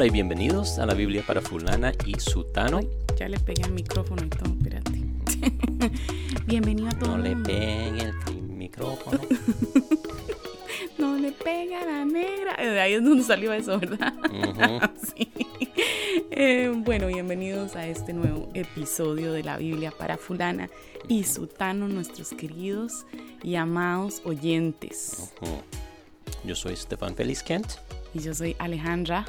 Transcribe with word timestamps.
Hola 0.00 0.06
y 0.06 0.12
bienvenidos 0.12 0.78
a 0.78 0.86
la 0.86 0.94
Biblia 0.94 1.22
para 1.26 1.42
fulana 1.42 1.92
y 2.06 2.18
sutano. 2.18 2.78
Ay, 2.78 2.88
ya 3.18 3.28
le 3.28 3.38
pegué 3.38 3.64
al 3.64 3.72
micrófono 3.72 4.24
y 4.24 4.30
todo, 4.30 4.50
espérate. 4.50 4.92
Bienvenido 6.46 6.88
a 6.88 6.92
todo 6.92 7.18
No 7.18 7.22
le 7.22 7.36
peguen 7.36 7.98
el 7.98 8.42
micrófono. 8.42 9.20
No 10.96 11.18
le 11.18 11.32
pega 11.32 11.82
a 11.82 11.84
la 11.84 12.04
negra. 12.06 12.54
Eh, 12.58 12.68
De 12.68 12.80
ahí 12.80 12.94
es 12.94 13.04
donde 13.04 13.22
salió 13.22 13.52
eso, 13.52 13.78
¿verdad? 13.78 14.14
Sí. 15.14 15.28
Eh, 16.30 16.72
bueno, 16.74 17.08
bienvenidos 17.08 17.76
a 17.76 17.86
este 17.86 18.14
nuevo 18.14 18.48
episodio 18.54 19.32
de 19.34 19.42
la 19.42 19.58
Biblia 19.58 19.90
para 19.90 20.16
fulana 20.16 20.70
y 21.08 21.24
sutano, 21.24 21.88
nuestros 21.88 22.30
queridos 22.30 23.04
y 23.42 23.56
amados 23.56 24.22
oyentes. 24.24 25.30
Yo 26.42 26.54
soy 26.54 26.74
Stefan 26.74 27.14
Feliz 27.14 27.42
Kent. 27.42 27.66
Y 28.14 28.20
yo 28.20 28.32
soy 28.34 28.56
Alejandra 28.58 29.26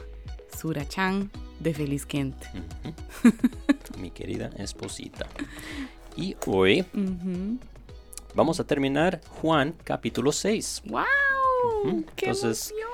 Surachan 0.57 1.31
de 1.59 1.73
Feliz 1.73 2.05
Kent. 2.05 2.35
mi 3.97 4.11
querida 4.11 4.49
esposita. 4.57 5.27
Y 6.15 6.35
hoy 6.45 6.85
vamos 8.35 8.59
a 8.59 8.63
terminar 8.65 9.21
Juan 9.41 9.73
capítulo 9.83 10.31
6. 10.31 10.83
¡Wow! 10.85 11.03
¡Qué 12.15 12.27
Entonces- 12.27 12.71
emoción! 12.71 12.89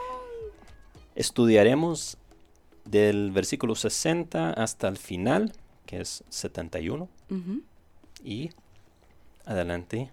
Estudiaremos 1.16 2.18
del 2.86 3.32
versículo 3.32 3.74
60 3.76 4.52
hasta 4.52 4.88
el 4.88 4.98
final, 4.98 5.52
que 5.88 6.02
es 6.02 6.24
71. 6.30 7.10
Ujú. 7.32 7.62
Y 8.24 8.52
adelante, 9.46 10.12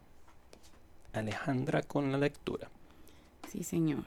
Alejandra 1.13 1.83
con 1.83 2.11
la 2.11 2.17
lectura. 2.19 2.71
Sí, 3.53 3.63
señor. 3.65 4.05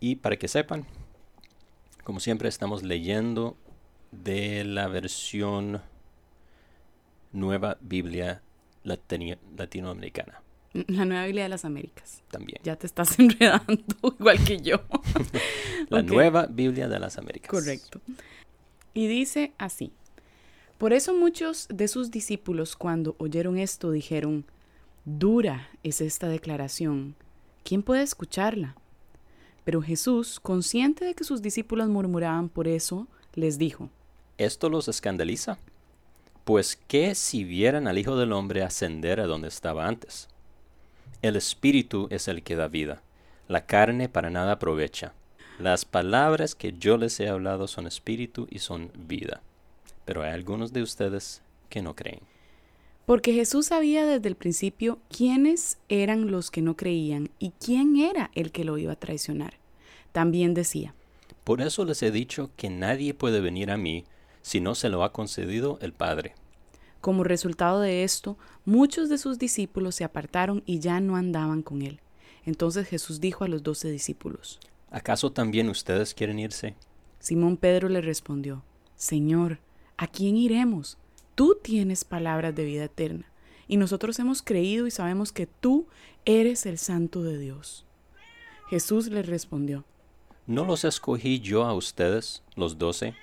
Y 0.00 0.16
para 0.16 0.36
que 0.38 0.48
sepan, 0.48 0.86
como 2.04 2.20
siempre 2.20 2.48
estamos 2.48 2.82
leyendo 2.82 3.56
de 4.12 4.64
la 4.64 4.88
versión 4.88 5.82
Nueva 7.32 7.78
Biblia 7.80 8.42
Latinoamericana 8.82 10.42
La 10.72 11.04
Nueva 11.04 11.26
Biblia 11.26 11.44
de 11.44 11.48
las 11.48 11.64
Américas. 11.64 12.22
también. 12.30 12.60
Ya 12.64 12.76
te 12.76 12.86
estás 12.86 13.18
enredando, 13.18 13.84
igual 14.18 14.42
que 14.44 14.58
yo. 14.60 14.76
La. 15.88 16.02
Nueva 16.02 16.46
Biblia 16.46 16.88
de 16.88 16.98
las 16.98 17.18
Américas. 17.18 17.50
Correcto. 17.50 18.00
Y 18.94 19.06
dice 19.06 19.52
así. 19.58 19.92
Por 20.78 20.92
eso 20.92 21.14
muchos 21.14 21.68
de 21.68 21.88
sus 21.88 22.10
discípulos 22.10 22.74
cuando 22.74 23.14
oyeron 23.18 23.58
esto 23.58 23.90
dijeron, 23.90 24.46
dura 25.04 25.68
es 25.82 26.00
esta 26.00 26.28
declaración. 26.28 27.16
¿Quién 27.64 27.82
puede 27.82 28.02
escucharla? 28.02 28.76
Pero 29.64 29.82
Jesús, 29.82 30.40
consciente 30.40 31.04
de 31.04 31.14
que 31.14 31.24
sus 31.24 31.42
discípulos 31.42 31.88
murmuraban 31.88 32.48
por 32.48 32.66
eso, 32.68 33.06
les 33.34 33.58
dijo, 33.58 33.90
¿Esto 34.38 34.68
los 34.68 34.88
escandaliza? 34.88 35.58
Pues 36.44 36.78
qué 36.88 37.14
si 37.14 37.44
vieran 37.44 37.86
al 37.86 37.98
Hijo 37.98 38.16
del 38.16 38.32
Hombre 38.32 38.62
ascender 38.62 39.20
a 39.20 39.26
donde 39.26 39.48
estaba 39.48 39.86
antes. 39.86 40.28
El 41.22 41.36
Espíritu 41.36 42.08
es 42.10 42.28
el 42.28 42.42
que 42.42 42.56
da 42.56 42.66
vida, 42.68 43.02
la 43.48 43.66
carne 43.66 44.08
para 44.08 44.30
nada 44.30 44.52
aprovecha. 44.52 45.12
Las 45.58 45.84
palabras 45.84 46.54
que 46.54 46.72
yo 46.78 46.96
les 46.96 47.20
he 47.20 47.28
hablado 47.28 47.68
son 47.68 47.86
espíritu 47.86 48.46
y 48.50 48.60
son 48.60 48.90
vida. 49.06 49.42
Pero 50.06 50.22
hay 50.22 50.30
algunos 50.30 50.72
de 50.72 50.82
ustedes 50.82 51.42
que 51.68 51.82
no 51.82 51.94
creen. 51.94 52.20
porque 53.06 53.32
Jesús 53.34 53.66
sabía 53.66 54.06
desde 54.06 54.28
el 54.28 54.36
principio 54.36 54.98
quiénes 55.08 55.78
eran 55.88 56.30
los 56.30 56.50
que 56.50 56.62
no 56.62 56.76
creían 56.76 57.30
y 57.40 57.50
quién 57.50 57.96
era 57.96 58.30
el 58.34 58.52
que 58.52 58.64
lo 58.64 58.78
iba 58.78 58.92
a 58.92 58.96
traicionar. 58.96 59.54
También 60.12 60.54
decía, 60.54 60.94
Por 61.44 61.60
eso 61.60 61.84
les 61.84 62.02
he 62.02 62.10
dicho 62.10 62.50
que 62.56 62.70
nadie 62.70 63.14
puede 63.14 63.40
venir 63.40 63.70
a 63.70 63.76
mí 63.76 64.04
si 64.42 64.60
no 64.60 64.74
se 64.74 64.88
lo 64.88 65.04
ha 65.04 65.12
concedido 65.12 65.78
el 65.82 65.92
Padre. 65.92 66.34
Como 67.00 67.24
resultado 67.24 67.80
de 67.80 68.04
esto, 68.04 68.36
muchos 68.64 69.08
de 69.08 69.18
sus 69.18 69.38
discípulos 69.38 69.94
se 69.94 70.04
apartaron 70.04 70.62
y 70.66 70.80
ya 70.80 71.00
no 71.00 71.16
andaban 71.16 71.62
con 71.62 71.82
él. 71.82 72.00
Entonces 72.44 72.86
Jesús 72.88 73.20
dijo 73.20 73.44
a 73.44 73.48
los 73.48 73.62
doce 73.62 73.90
discípulos. 73.90 74.60
¿Acaso 74.90 75.32
también 75.32 75.68
ustedes 75.68 76.14
quieren 76.14 76.38
irse? 76.38 76.74
Simón 77.18 77.56
Pedro 77.56 77.88
le 77.88 78.00
respondió, 78.00 78.64
Señor, 78.96 79.60
¿a 79.96 80.08
quién 80.08 80.36
iremos? 80.36 80.98
Tú 81.34 81.58
tienes 81.62 82.04
palabras 82.04 82.54
de 82.54 82.64
vida 82.64 82.84
eterna, 82.84 83.30
y 83.68 83.76
nosotros 83.76 84.18
hemos 84.18 84.42
creído 84.42 84.86
y 84.86 84.90
sabemos 84.90 85.32
que 85.32 85.46
tú 85.46 85.86
eres 86.24 86.66
el 86.66 86.76
Santo 86.76 87.22
de 87.22 87.38
Dios. 87.38 87.86
Jesús 88.68 89.08
le 89.08 89.22
respondió, 89.22 89.84
¿No 90.50 90.64
los 90.64 90.84
escogí 90.84 91.38
yo 91.38 91.62
a 91.62 91.74
ustedes, 91.74 92.42
los 92.56 92.76
doce? 92.76 93.14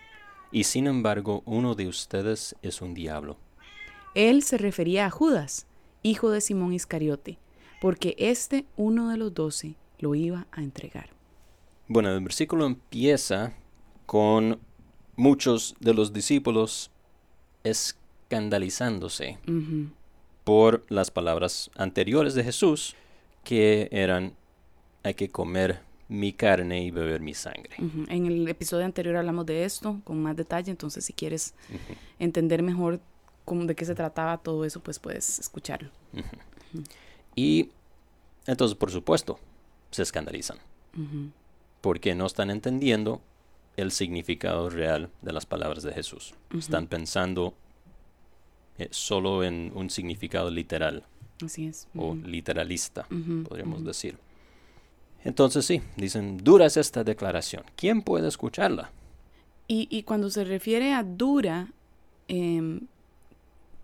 Y 0.50 0.64
sin 0.64 0.88
embargo, 0.88 1.44
uno 1.44 1.76
de 1.76 1.90
ustedes 1.90 2.56
es 2.62 2.82
un 2.82 2.94
diablo. 2.94 3.36
Él 4.16 4.44
se 4.44 4.58
refería 4.58 5.08
a 5.08 5.10
Judas, 5.10 5.68
hijo 6.04 6.30
de 6.30 6.40
Simón 6.40 6.72
Iscariote, 6.72 7.38
porque 7.82 8.16
este, 8.18 8.64
uno 8.78 9.10
de 9.10 9.18
los 9.18 9.34
doce, 9.34 9.76
lo 10.00 10.16
iba 10.16 10.48
a 10.54 10.64
entregar. 10.64 11.10
Bueno, 11.90 12.14
el 12.14 12.24
versículo 12.24 12.66
empieza 12.66 13.54
con 14.06 14.62
muchos 15.18 15.76
de 15.82 15.94
los 15.94 16.14
discípulos 16.14 16.92
escandalizándose 17.66 19.38
por 20.46 20.86
las 20.88 21.12
palabras 21.12 21.72
anteriores 21.76 22.36
de 22.36 22.46
Jesús, 22.46 22.96
que 23.44 23.90
eran, 23.92 24.34
hay 25.04 25.16
que 25.16 25.28
comer 25.28 25.86
mi 26.10 26.32
carne 26.34 26.84
y 26.84 26.92
beber 26.92 27.22
mi 27.22 27.34
sangre. 27.34 27.76
En 27.78 28.26
el 28.26 28.48
episodio 28.48 28.86
anterior 28.86 29.18
hablamos 29.18 29.46
de 29.46 29.66
esto 29.66 30.00
con 30.04 30.22
más 30.22 30.36
detalle, 30.36 30.72
entonces 30.72 31.04
si 31.06 31.14
quieres 31.14 31.54
entender 32.20 32.64
mejor 32.64 33.00
cómo, 33.46 33.66
de 33.66 33.76
qué 33.76 33.86
se 33.86 33.96
trataba 33.96 34.38
todo 34.38 34.66
eso, 34.66 34.80
pues 34.80 35.00
puedes 35.00 35.40
escucharlo. 35.40 35.90
Y 37.36 37.70
entonces, 38.46 38.76
por 38.76 38.92
supuesto, 38.92 39.40
se 39.92 40.04
escandalizan. 40.04 40.58
Porque 41.82 42.16
no 42.16 42.26
están 42.26 42.50
entendiendo 42.50 43.22
el 43.76 43.92
significado 43.92 44.70
real 44.70 45.12
de 45.22 45.32
las 45.32 45.46
palabras 45.46 45.84
de 45.84 45.94
Jesús. 45.94 46.34
Están 46.58 46.88
pensando 46.88 47.54
eh, 48.80 48.88
solo 48.92 49.44
en 49.44 49.72
un 49.76 49.90
significado 49.90 50.50
literal 50.50 51.06
Así 51.44 51.68
es. 51.68 51.88
o 51.96 52.16
literalista, 52.16 53.08
podríamos 53.48 53.84
decir. 53.84 54.18
Entonces 55.28 55.66
sí, 55.66 55.82
dicen, 55.98 56.38
dura 56.38 56.68
es 56.68 56.78
esta 56.78 57.04
declaración. 57.04 57.66
¿Quién 57.76 58.02
puede 58.02 58.30
escucharla? 58.30 58.92
Y, 59.68 59.90
y 59.92 60.04
cuando 60.04 60.30
se 60.30 60.46
refiere 60.46 60.94
a 60.94 61.04
dura, 61.04 61.68
em, 62.30 62.88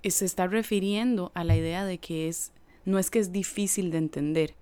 eh, 0.03 0.11
se 0.11 0.23
está 0.23 0.47
refiriendo 0.47 1.33
a 1.35 1.43
la 1.43 1.57
idea 1.57 1.83
de 1.83 1.97
que 1.97 2.29
es, 2.29 2.53
no 2.85 2.97
es 2.97 3.11
que 3.11 3.19
es 3.19 3.33
difícil 3.33 3.91
de 3.91 3.97
entender, 3.97 4.55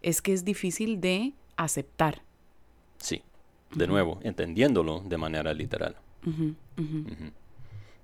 es 0.00 0.22
que 0.22 0.32
es 0.32 0.44
difícil 0.44 1.00
de 1.00 1.32
aceptar. 1.56 2.22
Sí, 2.98 3.22
de 3.74 3.88
nuevo, 3.88 4.20
entendiéndolo 4.22 5.00
de 5.00 5.18
manera 5.18 5.52
literal. 5.52 5.96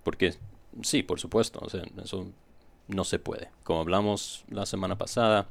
Porque 0.03 0.35
sí, 0.83 1.05
por 1.05 1.21
supuesto, 1.21 1.61
o 1.63 1.71
sea, 1.71 1.85
eso 2.03 2.27
no 2.89 3.05
se 3.05 3.21
puede. 3.21 3.51
Como 3.63 3.79
hablamos 3.79 4.45
la 4.51 4.67
semana 4.67 4.99
pasada 4.99 5.49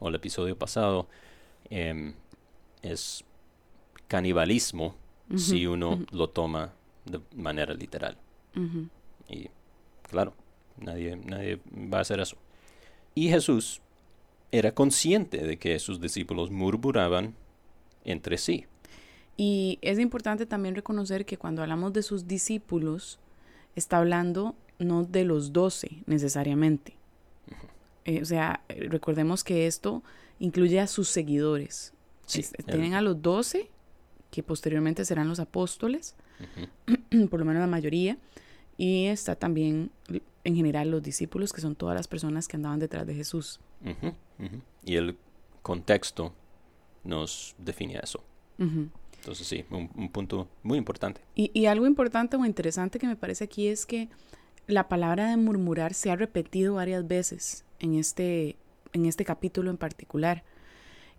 o 0.00 0.08
el 0.08 0.16
episodio 0.16 0.58
pasado, 0.58 1.06
em, 1.70 2.14
es 2.82 3.24
canibalismo 4.06 4.94
si 5.36 5.66
uno 5.66 6.06
lo 6.10 6.30
toma 6.30 6.72
de 7.04 7.20
manera 7.36 7.74
literal. 7.74 8.16
Y 9.28 9.48
claro, 10.02 10.34
nadie, 10.78 11.16
nadie 11.16 11.60
va 11.92 11.98
a 11.98 12.00
hacer 12.00 12.18
eso. 12.20 12.36
Y 13.14 13.28
Jesús 13.28 13.82
era 14.50 14.72
consciente 14.72 15.46
de 15.46 15.58
que 15.58 15.78
sus 15.78 16.00
discípulos 16.00 16.50
murmuraban 16.50 17.34
entre 18.04 18.38
sí. 18.38 18.64
Y 19.36 19.78
es 19.82 19.98
importante 19.98 20.46
también 20.46 20.74
reconocer 20.74 21.24
que 21.24 21.36
cuando 21.36 21.62
hablamos 21.62 21.92
de 21.92 22.02
sus 22.02 22.26
discípulos, 22.26 23.18
está 23.76 23.98
hablando 23.98 24.56
no 24.78 25.04
de 25.04 25.24
los 25.24 25.52
doce 25.52 26.02
necesariamente. 26.06 26.94
Eh, 28.04 28.22
o 28.22 28.24
sea, 28.24 28.62
eh, 28.68 28.88
recordemos 28.88 29.44
que 29.44 29.66
esto 29.66 30.02
incluye 30.38 30.80
a 30.80 30.86
sus 30.86 31.08
seguidores. 31.08 31.92
Sí, 32.26 32.40
Es- 32.40 32.52
tienen 32.66 32.94
a 32.94 33.02
los 33.02 33.20
doce, 33.22 33.70
que 34.30 34.42
posteriormente 34.42 35.04
serán 35.04 35.28
los 35.28 35.40
apóstoles, 35.40 36.14
por 37.30 37.40
lo 37.40 37.44
menos 37.46 37.60
la 37.60 37.66
mayoría, 37.66 38.18
y 38.76 39.06
está 39.06 39.34
también 39.34 39.90
en 40.44 40.54
general 40.56 40.90
los 40.90 41.02
discípulos, 41.02 41.52
que 41.52 41.60
son 41.60 41.74
todas 41.74 41.96
las 41.96 42.06
personas 42.08 42.46
que 42.48 42.56
andaban 42.56 42.78
detrás 42.78 43.06
de 43.06 43.14
Jesús. 43.14 43.60
Y 44.84 44.96
el 44.96 45.16
contexto 45.62 46.32
nos 47.04 47.54
define 47.58 47.98
eso. 48.02 48.22
Entonces 48.58 49.46
sí, 49.46 49.64
un, 49.70 49.90
un 49.96 50.08
punto 50.10 50.48
muy 50.62 50.78
importante. 50.78 51.20
Y, 51.34 51.50
y 51.54 51.66
algo 51.66 51.86
importante 51.86 52.36
o 52.36 52.44
interesante 52.44 52.98
que 52.98 53.06
me 53.06 53.16
parece 53.16 53.44
aquí 53.44 53.66
es 53.68 53.84
que 53.86 54.08
la 54.66 54.88
palabra 54.88 55.28
de 55.30 55.36
murmurar 55.36 55.94
se 55.94 56.10
ha 56.10 56.16
repetido 56.16 56.74
varias 56.74 57.06
veces 57.08 57.64
en 57.80 57.94
este, 57.94 58.56
en 58.98 59.06
este 59.06 59.24
capítulo 59.24 59.70
en 59.70 59.76
particular. 59.76 60.44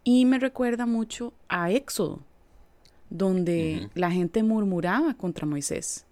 Y 0.03 0.25
me 0.25 0.39
recuerda 0.39 0.85
mucho 0.85 1.33
a 1.47 1.71
Éxodo, 1.71 2.19
donde 3.09 3.89
la 3.95 4.11
gente 4.11 4.43
murmuraba 4.43 5.13
contra 5.15 5.45
Moisés. 5.45 6.05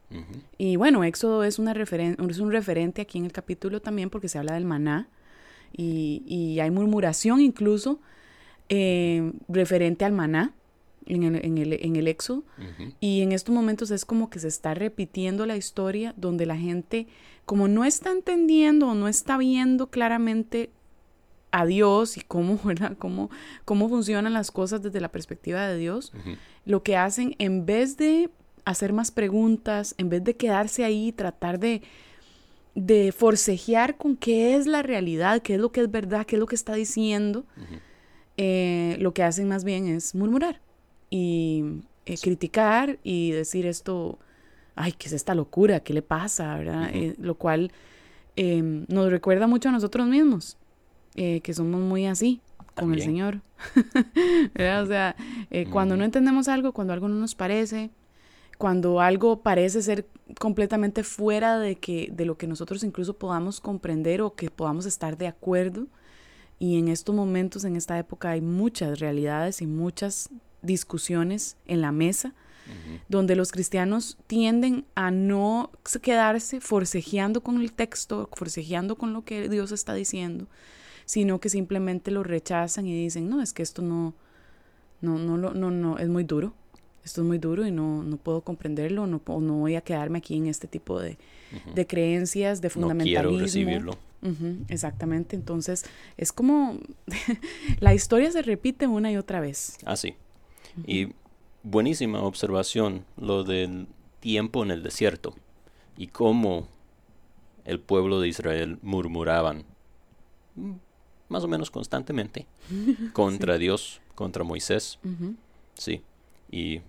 Y 0.58 0.78
bueno, 0.78 1.04
Éxodo 1.04 1.44
es, 1.44 1.60
una 1.60 1.74
es 1.74 2.40
un 2.40 2.52
referente 2.52 3.02
aquí 3.02 3.18
en 3.18 3.26
el 3.26 3.34
capítulo 3.34 3.82
también 3.82 4.10
porque 4.10 4.30
se 4.30 4.38
habla 4.38 4.54
del 4.54 4.64
maná 4.64 5.10
y, 5.74 6.60
hay 6.62 6.72
murmuración 6.72 7.42
incluso 7.42 8.00
eh, 8.70 9.34
referente 9.50 10.06
al 10.06 10.14
maná 10.14 10.54
en 11.06 11.24
el, 11.24 11.46
en 11.46 11.58
el, 11.58 11.74
en 11.74 11.96
el 11.96 12.08
Éxodo. 12.08 12.44
Y 13.00 13.22
en 13.22 13.32
estos 13.32 13.54
momentos 13.54 13.92
es 13.92 14.06
como 14.06 14.30
que 14.30 14.40
se 14.40 14.48
está 14.48 14.74
repitiendo 14.74 15.46
la 15.46 15.58
historia 15.58 16.14
donde 16.18 16.46
la 16.46 16.58
gente, 16.58 17.08
como 17.46 17.68
no 17.68 17.84
está 17.84 18.12
entendiendo 18.12 18.88
o 18.88 18.96
no 18.96 19.08
está 19.08 19.38
viendo 19.38 19.88
claramente 19.88 20.70
a 21.52 21.66
Dios 21.66 22.18
y 22.18 22.22
cómo, 22.22 22.60
¿verdad? 22.64 22.98
Cómo, 22.98 23.30
cómo 23.66 23.90
funcionan 23.90 24.34
las 24.34 24.52
cosas 24.52 24.82
desde 24.82 25.02
la 25.02 25.12
perspectiva 25.12 25.68
de 25.68 25.78
Dios, 25.78 26.14
lo 26.66 26.84
que 26.84 26.98
hacen 26.98 27.36
en 27.40 27.66
vez 27.66 27.98
de 27.98 28.30
hacer 28.66 28.92
más 28.92 29.12
preguntas, 29.12 29.96
en 29.98 30.10
vez 30.10 30.24
de 30.24 30.36
quedarse 30.36 30.84
ahí 30.84 31.08
y 31.08 31.12
tratar 31.14 31.58
de, 31.58 31.82
de 32.76 33.14
forcejear 33.14 33.98
con 33.98 34.18
qué 34.18 34.56
es 34.56 34.68
la 34.68 34.84
realidad, 34.84 35.42
qué 35.42 35.56
es 35.56 35.60
lo 35.60 35.72
que 35.72 35.82
es 35.82 35.90
verdad, 35.90 36.26
qué 36.26 36.36
es 36.36 36.40
lo 36.40 36.48
que 36.48 36.56
está 36.56 36.76
diciendo, 36.76 37.46
eh, 38.36 38.98
lo 39.00 39.14
que 39.14 39.24
hacen 39.24 39.48
más 39.48 39.64
bien 39.64 39.88
es 39.88 40.14
murmurar 40.14 40.60
y 41.10 41.64
eh, 42.06 42.18
criticar 42.22 43.00
y 43.04 43.32
decir 43.32 43.66
esto, 43.66 44.20
ay, 44.76 44.92
¿qué 44.92 45.08
es 45.08 45.14
esta 45.14 45.34
locura? 45.34 45.80
¿Qué 45.80 45.94
le 45.94 46.02
pasa? 46.02 46.58
¿verdad? 46.58 46.90
Eh, 46.94 47.16
lo 47.20 47.36
cual 47.36 47.72
em, 48.36 48.86
nos 48.90 49.10
recuerda 49.10 49.48
mucho 49.48 49.70
a 49.70 49.72
nosotros 49.72 50.08
mismos, 50.08 50.58
que 51.18 51.54
somos 51.54 51.82
muy 51.82 52.06
así 52.06 52.42
con 52.76 52.94
el 52.94 53.02
Señor. 53.02 53.42
O 54.84 54.86
sea, 54.86 55.16
cuando 55.72 55.98
no 55.98 56.04
entendemos 56.04 56.48
algo, 56.48 56.72
cuando 56.72 56.94
algo 56.94 57.08
no 57.08 57.16
nos 57.16 57.36
parece, 57.36 57.90
cuando 58.58 59.02
algo 59.02 59.42
parece 59.42 59.82
ser 59.82 60.08
completamente 60.40 61.04
fuera 61.04 61.60
de, 61.60 61.76
que, 61.76 62.10
de 62.12 62.26
lo 62.26 62.38
que 62.38 62.48
nosotros 62.48 62.84
incluso 62.84 63.18
podamos 63.18 63.60
comprender 63.60 64.22
o 64.22 64.36
que 64.36 64.50
podamos 64.50 64.86
estar 64.86 65.18
de 65.18 65.28
acuerdo. 65.28 65.88
Y 66.60 66.80
en 66.80 66.88
estos 66.88 67.14
momentos, 67.14 67.66
en 67.66 67.76
esta 67.76 67.98
época, 68.00 68.32
hay 68.32 68.42
muchas 68.42 69.00
realidades 69.00 69.62
y 69.62 69.68
muchas 69.68 70.30
discusiones 70.62 71.56
en 71.66 71.82
la 71.82 71.92
mesa, 71.92 72.34
donde 73.08 73.38
los 73.38 73.54
cristianos 73.54 74.18
tienden 74.28 74.86
a 74.94 75.10
no 75.10 75.72
quedarse 76.02 76.60
forcejeando 76.60 77.42
con 77.42 77.62
el 77.62 77.72
texto, 77.72 78.30
forcejeando 78.34 78.98
con 78.98 79.14
lo 79.14 79.24
que 79.24 79.48
Dios 79.48 79.72
está 79.72 79.94
diciendo, 79.94 80.48
sino 81.08 81.40
que 81.40 81.50
simplemente 81.50 82.12
lo 82.12 82.22
rechazan 82.22 82.86
y 82.86 82.94
dicen, 82.94 83.28
no, 83.28 83.42
es 83.42 83.54
que 83.54 83.64
esto 83.64 83.82
no, 83.82 84.14
no, 85.02 85.18
no, 85.18 85.38
no, 85.38 85.56
no, 85.56 85.72
no 85.72 85.98
es 85.98 86.08
muy 86.08 86.24
duro 86.24 86.54
esto 87.08 87.22
es 87.22 87.28
muy 87.28 87.38
duro 87.38 87.66
y 87.66 87.72
no, 87.72 88.04
no 88.04 88.18
puedo 88.18 88.42
comprenderlo, 88.42 89.08
no, 89.08 89.22
no 89.26 89.54
voy 89.54 89.76
a 89.76 89.82
quedarme 89.82 90.18
aquí 90.18 90.36
en 90.36 90.48
este 90.48 90.68
tipo 90.68 91.00
de, 91.00 91.18
de 91.74 91.88
creencias, 91.88 92.60
de 92.60 92.70
fundamentalismo. 92.70 93.24
No 93.24 93.30
quiero 93.30 93.44
recibirlo. 93.44 93.98
exactamente, 94.68 95.38
entonces 95.38 95.86
es 96.18 96.34
como 96.34 96.78
la 97.80 97.94
historia 97.94 98.30
se 98.30 98.42
repite 98.42 98.88
una 98.88 99.10
y 99.10 99.16
otra 99.16 99.40
vez. 99.40 99.78
Ah, 99.86 99.96
sí. 99.96 100.16
Y 100.86 101.14
buenísima 101.64 102.22
observación 102.22 103.06
lo 103.16 103.46
del 103.46 103.88
tiempo 104.20 104.64
en 104.64 104.72
el 104.72 104.84
desierto 104.84 105.34
y 105.98 106.08
cómo 106.08 106.68
el 107.64 107.80
pueblo 107.80 108.20
de 108.20 108.28
Israel 108.28 108.80
murmuraban 108.82 109.64
más 111.30 111.44
o 111.44 111.48
menos 111.48 111.72
constantemente 111.72 112.46
contra 113.14 113.58
Dios, 113.58 114.02
contra 114.16 114.44
Moisés. 114.44 115.00
Sí. 115.76 116.02
Y 116.52 116.82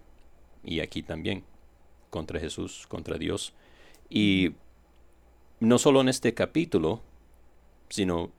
y 0.64 0.80
aquí 0.80 1.02
también, 1.02 1.44
contra 2.10 2.38
Jesús, 2.40 2.86
contra 2.88 3.16
Dios. 3.16 3.52
Y 4.10 4.52
no 5.60 5.78
solo 5.78 6.00
en 6.00 6.08
este 6.08 6.34
capítulo, 6.34 7.00
sino 7.88 8.30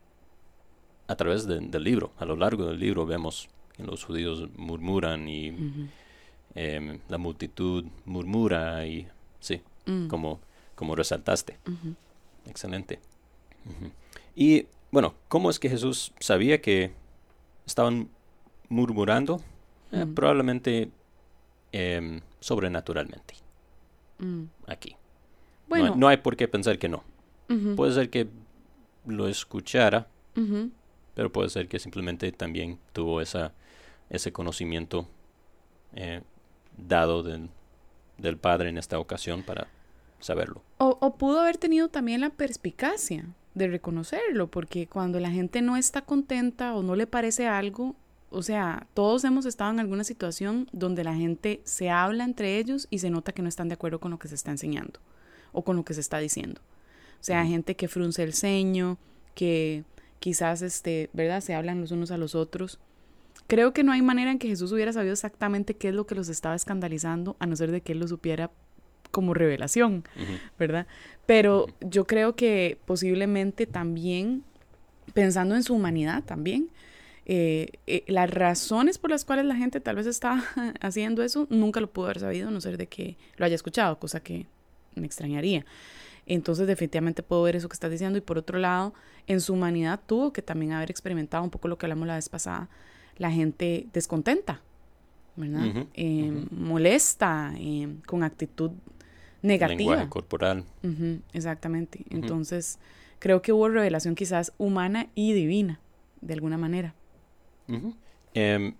a 1.08 1.16
través 1.16 1.48
del 1.48 1.84
libro, 1.84 2.12
a 2.18 2.26
lo 2.26 2.36
largo 2.36 2.66
del 2.66 2.80
libro 2.80 3.06
vemos 3.06 3.50
que 3.76 3.84
los 3.84 4.04
judíos 4.04 4.48
murmuran 4.56 5.28
y 5.28 5.48
em, 6.54 7.00
la 7.10 7.18
multitud 7.18 7.86
murmura 8.06 8.86
y 8.86 9.08
sí, 9.40 9.62
mm. 9.88 10.08
como, 10.08 10.40
como 10.76 10.96
resaltaste. 10.96 11.58
Excelente. 12.46 13.00
Y 14.36 14.68
bueno, 14.92 15.16
¿cómo 15.28 15.50
es 15.50 15.60
que 15.60 15.70
Jesús 15.70 16.14
sabía 16.20 16.62
que 16.62 16.92
estaban 17.66 18.10
murmurando? 18.70 19.42
Eh, 19.92 20.06
probablemente 20.14 20.92
Em, 21.72 22.22
sobrenaturalmente. 22.40 23.36
Mm. 24.18 24.44
Aquí. 24.68 24.96
Bueno. 25.68 25.96
No, 25.96 26.08
hay 26.08 26.18
por 26.18 26.36
qué 26.36 26.48
pensar 26.48 26.80
que 26.80 26.90
no. 26.90 27.04
Puede 27.76 27.94
ser 27.94 28.12
que 28.12 28.28
lo 29.08 29.28
escuchara, 29.28 30.08
pero 31.16 31.32
puede 31.32 31.50
ser 31.50 31.68
que 31.68 31.80
simplemente 31.80 32.32
también 32.32 32.78
tuvo 32.94 33.22
esa, 33.22 33.54
ese 34.12 34.32
conocimiento 34.32 35.08
eh, 35.96 36.22
dado 36.78 37.24
del 37.24 38.38
Padre 38.38 38.70
en 38.70 38.78
esta 38.78 39.00
ocasión 39.00 39.42
para 39.42 39.68
saberlo. 40.20 40.62
o, 40.78 41.16
pudo 41.18 41.40
haber 41.40 41.58
tenido 41.58 41.90
también 41.90 42.22
la 42.22 42.30
perspicacia 42.30 43.26
de 43.60 43.68
reconocerlo, 43.68 44.50
porque 44.50 44.88
cuando 44.88 45.20
la 45.20 45.30
gente 45.30 45.62
no 45.62 45.78
está 45.78 46.02
contenta 46.02 46.74
o 46.74 46.82
no 46.82 46.96
le 46.96 47.06
parece 47.06 47.46
algo, 47.46 47.96
o 48.32 48.42
sea, 48.42 48.88
todos 48.96 49.24
hemos 49.24 49.46
estado 49.46 49.72
en 49.72 49.80
alguna 49.80 50.04
situación 50.04 50.68
donde 50.72 51.04
la 51.04 51.14
gente 51.14 51.62
se 51.64 51.92
habla 51.92 52.24
entre 52.24 52.58
ellos 52.58 52.88
y 52.90 53.00
se 53.00 53.12
nota 53.12 53.32
que 53.32 53.44
no 53.44 53.50
están 53.50 53.68
de 53.68 53.76
acuerdo 53.76 54.00
con 54.00 54.12
lo 54.12 54.20
que 54.20 54.28
se 54.28 54.36
está 54.36 54.50
enseñando 54.50 55.00
o 55.52 55.64
con 55.64 55.76
lo 55.76 55.86
que 55.86 55.94
se 55.94 56.02
está 56.02 56.18
diciendo. 56.20 56.62
O 57.20 57.24
sea, 57.24 57.46
gente 57.46 57.76
que 57.76 57.88
frunce 57.88 58.24
el 58.24 58.34
ceño, 58.34 58.98
que 59.36 59.84
quizás, 60.20 60.62
este, 60.62 61.10
¿verdad? 61.14 61.42
Se 61.42 61.54
hablan 61.54 61.82
los 61.82 61.92
unos 61.92 62.12
a 62.12 62.18
los 62.18 62.34
otros. 62.36 62.80
Creo 63.48 63.74
que 63.74 63.84
no 63.84 63.92
hay 63.92 64.02
manera 64.02 64.32
en 64.32 64.40
que 64.40 64.48
Jesús 64.48 64.72
hubiera 64.72 64.94
sabido 64.94 65.14
exactamente 65.14 65.76
qué 65.76 65.90
es 65.90 65.96
lo 65.96 66.06
que 66.06 66.16
los 66.16 66.30
estaba 66.30 66.56
escandalizando, 66.56 67.36
a 67.40 67.46
no 67.46 67.56
ser 67.56 67.72
de 67.72 67.82
que 67.82 67.94
él 67.94 68.00
lo 68.00 68.08
supiera 68.08 68.52
como 69.12 69.34
revelación, 69.34 70.04
¿verdad? 70.58 70.88
Pero 71.26 71.68
yo 71.82 72.06
creo 72.06 72.36
que 72.36 72.78
posiblemente 72.86 73.66
también, 73.66 74.44
pensando 75.14 75.56
en 75.56 75.64
su 75.64 75.76
humanidad 75.76 76.24
también, 76.24 76.70
eh, 77.32 77.74
eh, 77.86 78.04
las 78.08 78.28
razones 78.30 78.98
por 78.98 79.12
las 79.12 79.24
cuales 79.24 79.46
la 79.46 79.56
gente 79.56 79.80
tal 79.80 79.98
vez 79.98 80.08
está 80.08 80.44
haciendo 80.82 81.22
eso, 81.22 81.46
nunca 81.52 81.80
lo 81.80 81.92
pudo 81.92 82.06
haber 82.06 82.20
sabido, 82.20 82.48
a 82.48 82.52
no 82.52 82.60
ser 82.60 82.78
de 82.78 82.88
que 82.88 83.18
lo 83.38 83.46
haya 83.46 83.54
escuchado, 83.54 84.00
cosa 84.00 84.20
que 84.20 84.48
me 84.96 85.06
extrañaría. 85.06 85.66
Entonces 86.26 86.66
definitivamente 86.68 87.24
puedo 87.24 87.44
ver 87.44 87.56
eso 87.56 87.70
que 87.70 87.74
estás 87.74 87.92
diciendo 87.92 88.18
y 88.18 88.22
por 88.22 88.38
otro 88.38 88.58
lado, 88.58 88.94
en 89.28 89.42
su 89.42 89.54
humanidad 89.54 90.00
tuvo 90.06 90.34
que 90.34 90.42
también 90.42 90.72
haber 90.72 90.90
experimentado 90.90 91.44
un 91.44 91.52
poco 91.52 91.68
lo 91.68 91.78
que 91.78 91.86
hablamos 91.86 92.08
la 92.08 92.16
vez 92.16 92.30
pasada, 92.30 92.70
la 93.18 93.32
gente 93.32 93.86
descontenta, 93.94 94.62
¿verdad? 95.36 95.88
Em, 95.94 96.48
molesta, 96.52 97.54
em, 97.58 98.02
con 98.08 98.24
actitud 98.24 98.72
negativa. 99.42 99.78
Lenguaje 99.78 100.10
corporal. 100.10 100.66
exactamente. 101.34 102.06
Entonces, 102.10 102.80
creo 103.20 103.42
que 103.42 103.52
hubo 103.52 103.70
revelación 103.70 104.16
quizás 104.16 104.54
humana 104.58 105.10
y 105.16 105.34
divina, 105.34 105.80
de 106.22 106.34
alguna 106.34 106.58
manera. 106.58 106.96
Em, 108.34 108.76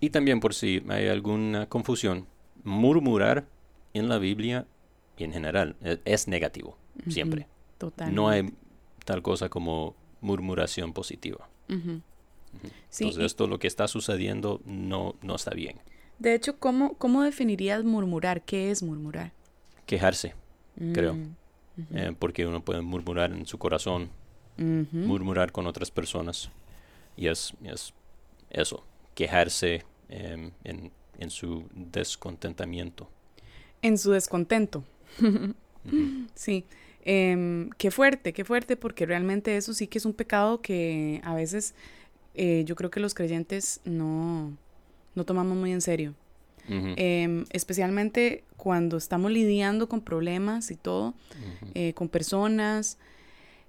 y 0.00 0.10
también 0.10 0.40
por 0.40 0.54
si 0.54 0.82
hay 0.88 1.08
alguna 1.08 1.68
confusión, 1.68 2.26
murmurar 2.64 3.46
en 3.94 4.08
la 4.08 4.18
Biblia 4.18 4.66
y 5.16 5.24
en 5.24 5.32
general 5.32 5.76
e, 5.82 6.00
es, 6.04 6.28
negativo, 6.28 6.76
siempre. 7.08 7.46
No 8.10 8.28
hay 8.28 8.52
tal 9.04 9.22
cosa 9.22 9.48
como 9.48 9.94
murmuración 10.20 10.92
positiva. 10.92 11.48
Entonces 11.68 13.24
esto 13.24 13.46
lo 13.46 13.58
que 13.58 13.66
está 13.66 13.88
sucediendo 13.88 14.60
no, 14.64 15.16
no 15.22 15.36
está 15.36 15.52
bien. 15.54 15.80
De 16.18 16.34
hecho, 16.34 16.58
¿cómo, 16.58 16.94
¿cómo 16.94 17.22
definirías 17.22 17.82
murmurar? 17.82 18.42
¿Qué 18.44 18.70
es 18.70 18.82
murmurar? 18.82 19.32
Quejarse, 19.86 20.34
creo. 20.92 21.14
Mm, 21.14 21.34
eh, 21.94 22.16
porque 22.18 22.46
uno 22.46 22.64
puede 22.64 22.82
murmurar 22.82 23.32
en 23.32 23.46
su 23.46 23.58
corazón, 23.58 24.10
murmurar 24.56 25.52
con 25.52 25.66
otras 25.66 25.90
personas. 25.90 26.50
Y 27.16 27.26
es, 27.26 27.52
es 27.64 27.92
eso, 28.50 28.84
quejarse 29.14 29.84
em, 30.08 30.50
en, 30.64 30.90
en, 31.18 31.30
su 31.30 31.64
descontentamiento. 31.74 33.08
En 33.82 33.98
su 33.98 34.12
descontento. 34.12 34.84
Sí. 36.36 36.64
Em, 37.04 37.70
qué 37.70 37.90
fuerte, 37.90 38.32
qué 38.32 38.44
fuerte, 38.44 38.76
porque 38.76 39.04
realmente 39.06 39.56
eso 39.56 39.74
sí 39.74 39.88
que 39.88 39.98
es 39.98 40.04
un 40.04 40.12
pecado 40.12 40.60
que 40.60 41.20
a 41.24 41.34
veces 41.34 41.74
eh, 42.34 42.62
yo 42.64 42.76
creo 42.76 42.90
que 42.90 43.00
los 43.00 43.14
creyentes 43.14 43.80
no, 43.84 44.56
no 45.16 45.24
tomamos 45.24 45.56
muy 45.56 45.72
en 45.72 45.80
serio. 45.80 46.14
Em, 46.68 47.44
especialmente 47.50 48.44
cuando 48.56 48.96
estamos 48.96 49.30
lidiando 49.30 49.88
con 49.88 50.00
problemas 50.00 50.70
y 50.70 50.76
todo, 50.76 51.14
eh, 51.74 51.92
con 51.94 52.08
personas, 52.08 52.98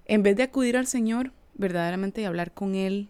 en 0.06 0.24
vez 0.24 0.36
de 0.36 0.44
acudir 0.44 0.78
al 0.78 0.88
Señor 0.88 1.32
verdaderamente 1.56 2.22
y 2.22 2.26
hablar 2.26 2.54
con 2.54 2.76
Él 2.76 3.10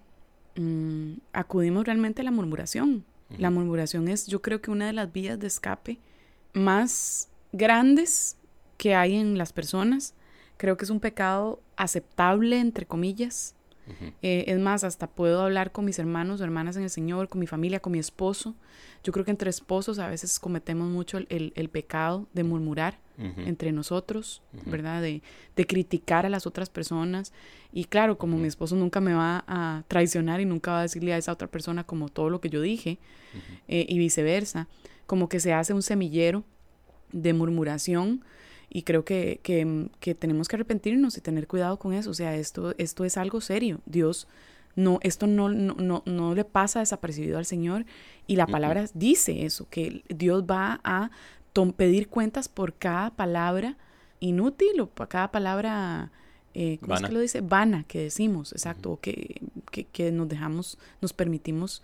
Mm, 0.55 1.13
acudimos 1.31 1.85
realmente 1.85 2.21
a 2.21 2.25
la 2.25 2.31
murmuración. 2.31 3.05
La 3.39 3.49
murmuración 3.49 4.09
es, 4.09 4.27
yo 4.27 4.43
creo 4.43 4.61
que 4.61 4.69
una 4.69 4.85
de 4.85 4.93
las 4.93 5.11
vías 5.11 5.39
de 5.39 5.47
escape 5.47 5.97
más 6.53 7.29
grandes 7.51 8.37
que 8.77 8.93
hay 8.93 9.15
en 9.15 9.39
las 9.39 9.51
personas. 9.53 10.13
Creo 10.57 10.77
que 10.77 10.85
es 10.85 10.91
un 10.91 10.99
pecado 10.99 11.59
aceptable, 11.75 12.59
entre 12.59 12.85
comillas. 12.85 13.55
Eh, 14.21 14.45
es 14.47 14.59
más, 14.59 14.83
hasta 14.83 15.07
puedo 15.07 15.41
hablar 15.41 15.71
con 15.71 15.85
mis 15.85 15.99
hermanos 15.99 16.39
o 16.39 16.43
hermanas 16.43 16.77
en 16.77 16.83
el 16.83 16.89
Señor, 16.89 17.27
con 17.29 17.39
mi 17.39 17.47
familia, 17.47 17.79
con 17.79 17.91
mi 17.91 17.99
esposo. 17.99 18.55
Yo 19.03 19.11
creo 19.11 19.25
que 19.25 19.31
entre 19.31 19.49
esposos 19.49 19.99
a 19.99 20.07
veces 20.07 20.39
cometemos 20.39 20.89
mucho 20.89 21.17
el, 21.17 21.69
pecado 21.69 22.27
de 22.33 22.43
murmurar 22.43 22.99
entre 23.17 23.71
nosotros, 23.71 24.41
¿verdad? 24.65 25.01
De, 25.01 25.21
criticar 25.65 26.25
a 26.25 26.29
las 26.29 26.47
otras 26.47 26.69
personas. 26.69 27.33
Y 27.71 27.85
claro, 27.85 28.17
como 28.17 28.37
mi 28.37 28.47
esposo 28.47 28.75
nunca 28.75 29.01
me 29.01 29.13
va 29.13 29.43
a 29.47 29.83
traicionar 29.87 30.39
y 30.39 30.45
nunca 30.45 30.71
va 30.71 30.79
a 30.79 30.83
decirle 30.83 31.13
a 31.13 31.17
esa 31.17 31.33
otra 31.33 31.47
persona 31.47 31.83
como 31.83 32.09
todo 32.09 32.29
lo 32.29 32.39
que 32.39 32.49
yo 32.49 32.61
dije, 32.61 32.97
eh, 33.67 33.85
y 33.89 33.97
viceversa, 33.97 34.67
como 35.05 35.27
que 35.27 35.39
se 35.39 35.53
hace 35.53 35.73
un 35.73 35.81
semillero 35.81 36.43
de 37.11 37.33
murmuración 37.33 38.23
y 38.69 38.83
creo 38.83 39.05
que, 39.05 39.39
que, 39.43 40.15
tenemos 40.15 40.47
que 40.47 40.55
arrepentirnos 40.55 41.17
y 41.17 41.21
tener 41.21 41.47
cuidado 41.47 41.77
con 41.77 41.93
eso. 41.93 42.09
O 42.09 42.13
sea, 42.13 42.35
esto, 42.35 42.73
esto 42.77 43.05
es 43.05 43.17
algo 43.17 43.41
serio. 43.41 43.81
Dios, 43.85 44.27
no, 44.75 44.99
esto 45.03 45.27
no, 45.27 45.49
no, 45.49 46.03
no, 46.05 46.35
le 46.35 46.45
pasa 46.45 46.79
desapercibido 46.79 47.37
al 47.37 47.45
Señor. 47.45 47.85
Y 48.25 48.35
la 48.35 48.47
palabra 48.47 48.85
dice 48.93 49.45
eso, 49.45 49.67
que 49.69 50.03
Dios 50.09 50.43
va 50.43 50.81
a 50.83 51.11
pedir 51.77 52.07
cuentas 52.07 52.49
por 52.49 52.73
cada 52.73 53.11
palabra 53.11 53.77
inútil 54.19 54.79
o 54.81 54.87
por 54.87 55.07
cada 55.07 55.31
palabra, 55.31 56.11
eh, 56.53 56.79
¿cómo 56.81 56.95
es 56.95 57.01
que 57.01 57.11
lo 57.11 57.19
dice? 57.19 57.41
Vana 57.41 57.83
que 57.87 57.99
decimos, 57.99 58.53
exacto, 58.53 58.93
o 58.93 58.99
que, 58.99 59.41
que, 59.91 60.11
nos 60.11 60.29
dejamos, 60.29 60.79
nos 61.01 61.13
permitimos 61.13 61.83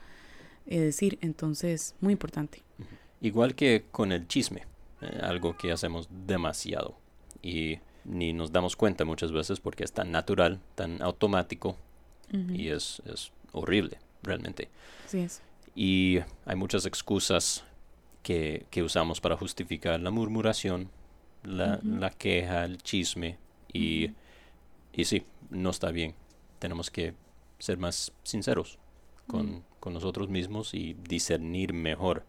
eh, 0.65 0.79
decir. 0.79 1.19
Entonces, 1.21 1.95
muy 2.01 2.13
importante. 2.13 2.63
Igual 3.21 3.53
que 3.53 3.85
con 3.91 4.11
el 4.11 4.27
chisme. 4.27 4.68
Eh, 5.01 5.19
algo 5.21 5.55
que 5.55 5.71
hacemos 5.71 6.09
demasiado. 6.27 6.97
Y 7.41 7.79
ni 8.03 8.33
nos 8.33 8.51
damos 8.51 8.75
cuenta 8.75 9.05
muchas 9.05 9.31
veces 9.31 9.59
porque 9.59 9.83
es 9.83 9.93
tan 9.93 10.11
natural, 10.11 10.59
tan 10.75 11.01
automático 11.01 11.77
y 12.31 12.69
es, 12.69 13.01
es, 13.05 13.31
horrible 13.51 13.97
realmente. 14.21 14.69
Y 15.75 16.19
hay 16.45 16.55
muchas 16.55 16.85
excusas 16.85 17.63
que, 18.21 18.67
que, 18.69 18.83
usamos 18.83 19.19
para 19.19 19.35
justificar 19.35 19.99
la 19.99 20.11
murmuración, 20.11 20.91
la, 21.43 21.79
la 21.83 22.11
queja, 22.11 22.65
el 22.65 22.77
chisme 22.77 23.37
y, 23.73 24.11
y 24.93 25.05
sí, 25.05 25.23
no 25.49 25.71
está 25.71 25.91
bien. 25.91 26.13
Tenemos 26.59 26.91
que 26.91 27.15
ser 27.57 27.77
más 27.77 28.11
sinceros 28.23 28.77
con, 29.25 29.63
con 29.79 29.93
nosotros 29.93 30.29
mismos 30.29 30.73
y 30.73 30.93
discernir 30.93 31.73
mejor 31.73 32.25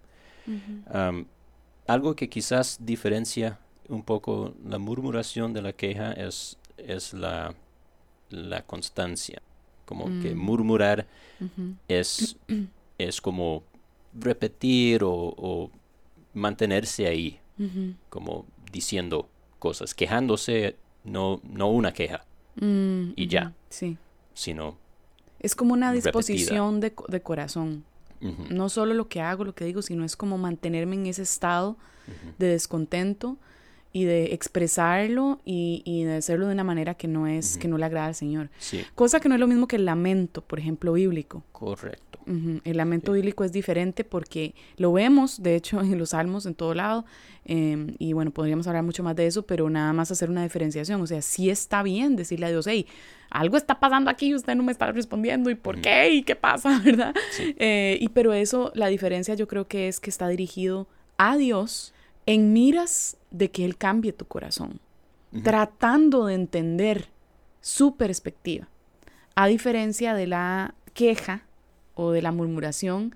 algo 1.92 2.14
que 2.14 2.28
quizás 2.28 2.78
diferencia 2.80 3.58
un 3.88 4.02
poco 4.02 4.54
la 4.64 4.78
murmuración 4.78 5.52
de 5.52 5.62
la 5.62 5.72
queja 5.72 6.12
es, 6.12 6.56
es 6.76 7.12
la, 7.12 7.54
la 8.30 8.62
constancia. 8.62 9.42
Como 9.84 10.04
que 10.22 10.34
mm. 10.34 10.38
murmurar 10.38 11.08
es, 11.88 12.36
es 12.98 13.20
como 13.20 13.64
repetir 14.14 15.02
o, 15.04 15.70
mantenerse 16.32 17.08
ahí, 17.08 17.40
como 18.08 18.46
diciendo 18.70 19.28
cosas, 19.58 19.92
quejándose, 19.92 20.76
no, 21.02 21.40
no 21.42 21.68
una 21.70 21.92
queja 21.92 22.24
mm, 22.54 23.10
y 23.16 23.26
ya, 23.26 23.52
sí. 23.68 23.98
sino... 24.32 24.78
Es 25.40 25.56
como 25.56 25.72
una 25.72 25.92
disposición 25.92 26.78
de, 26.78 26.94
de 27.08 27.20
corazón. 27.20 27.84
No 28.20 28.68
solo 28.68 28.94
lo 28.94 29.08
que 29.08 29.20
hago, 29.20 29.44
lo 29.44 29.54
que 29.54 29.64
digo, 29.64 29.80
sino 29.82 30.04
es 30.04 30.16
como 30.16 30.36
mantenerme 30.36 30.94
en 30.94 31.06
ese 31.06 31.22
estado 31.22 31.76
de 32.38 32.46
descontento 32.48 33.38
y 33.92 34.04
de 34.04 34.34
expresarlo 34.34 35.40
y, 35.44 36.04
de 36.04 36.16
hacerlo 36.16 36.46
de 36.46 36.52
una 36.52 36.64
manera 36.64 36.94
que 36.94 37.08
no 37.08 37.26
es, 37.26 37.58
que 37.58 37.68
no 37.68 37.76
le 37.76 37.84
agrada 37.84 38.06
al 38.06 38.14
Señor. 38.14 38.50
Cosa 38.94 39.20
que 39.20 39.28
no 39.28 39.34
es 39.34 39.40
lo 39.40 39.46
mismo 39.46 39.66
que 39.66 39.76
el 39.76 39.84
lamento, 39.84 40.42
por 40.42 40.58
ejemplo, 40.60 40.92
bíblico. 40.92 41.42
Correcto. 41.52 42.10
El 42.64 42.76
lamento 42.76 43.12
bíblico 43.12 43.42
es 43.42 43.50
diferente 43.50 44.04
porque 44.04 44.54
lo 44.76 44.92
vemos, 44.92 45.42
de 45.42 45.56
hecho, 45.56 45.80
en 45.80 45.98
los 45.98 46.10
salmos 46.10 46.46
en 46.46 46.54
todo 46.54 46.74
lado, 46.74 47.04
em, 47.44 47.96
y 47.98 48.12
bueno, 48.12 48.30
podríamos 48.30 48.68
hablar 48.68 48.84
mucho 48.84 49.02
más 49.02 49.16
de 49.16 49.26
eso, 49.26 49.42
pero 49.42 49.68
nada 49.68 49.92
más 49.92 50.12
hacer 50.12 50.30
una 50.30 50.44
diferenciación. 50.44 51.00
O 51.00 51.06
sea, 51.06 51.22
sí 51.22 51.50
está 51.50 51.82
bien 51.82 52.14
decirle 52.14 52.46
a 52.46 52.50
Dios, 52.50 52.68
hey, 52.68 52.86
algo 53.30 53.56
está 53.56 53.80
pasando 53.80 54.10
aquí 54.10 54.26
y 54.26 54.34
usted 54.34 54.54
no 54.54 54.62
me 54.62 54.70
está 54.70 54.92
respondiendo, 54.92 55.50
¿y 55.50 55.56
por 55.56 55.80
qué? 55.80 56.10
¿Y 56.10 56.22
qué 56.22 56.36
pasa? 56.36 56.80
¿Verdad? 56.84 57.14
Eh, 57.38 57.98
y 58.00 58.08
pero 58.10 58.32
eso, 58.32 58.70
la 58.74 58.86
diferencia 58.86 59.34
yo 59.34 59.48
creo 59.48 59.66
que 59.66 59.88
es 59.88 59.98
que 59.98 60.10
está 60.10 60.28
dirigido 60.28 60.86
a 61.16 61.36
Dios 61.36 61.92
en 62.26 62.52
miras 62.52 63.16
de 63.30 63.50
que 63.50 63.64
Él 63.64 63.76
cambie 63.76 64.12
tu 64.12 64.26
corazón, 64.26 64.80
tratando 65.42 66.26
de 66.26 66.34
entender 66.34 67.08
su 67.60 67.96
perspectiva, 67.96 68.68
a 69.34 69.46
diferencia 69.46 70.14
de 70.14 70.26
la 70.26 70.74
queja 70.92 71.44
o 71.94 72.10
de 72.10 72.22
la 72.22 72.32
murmuración, 72.32 73.14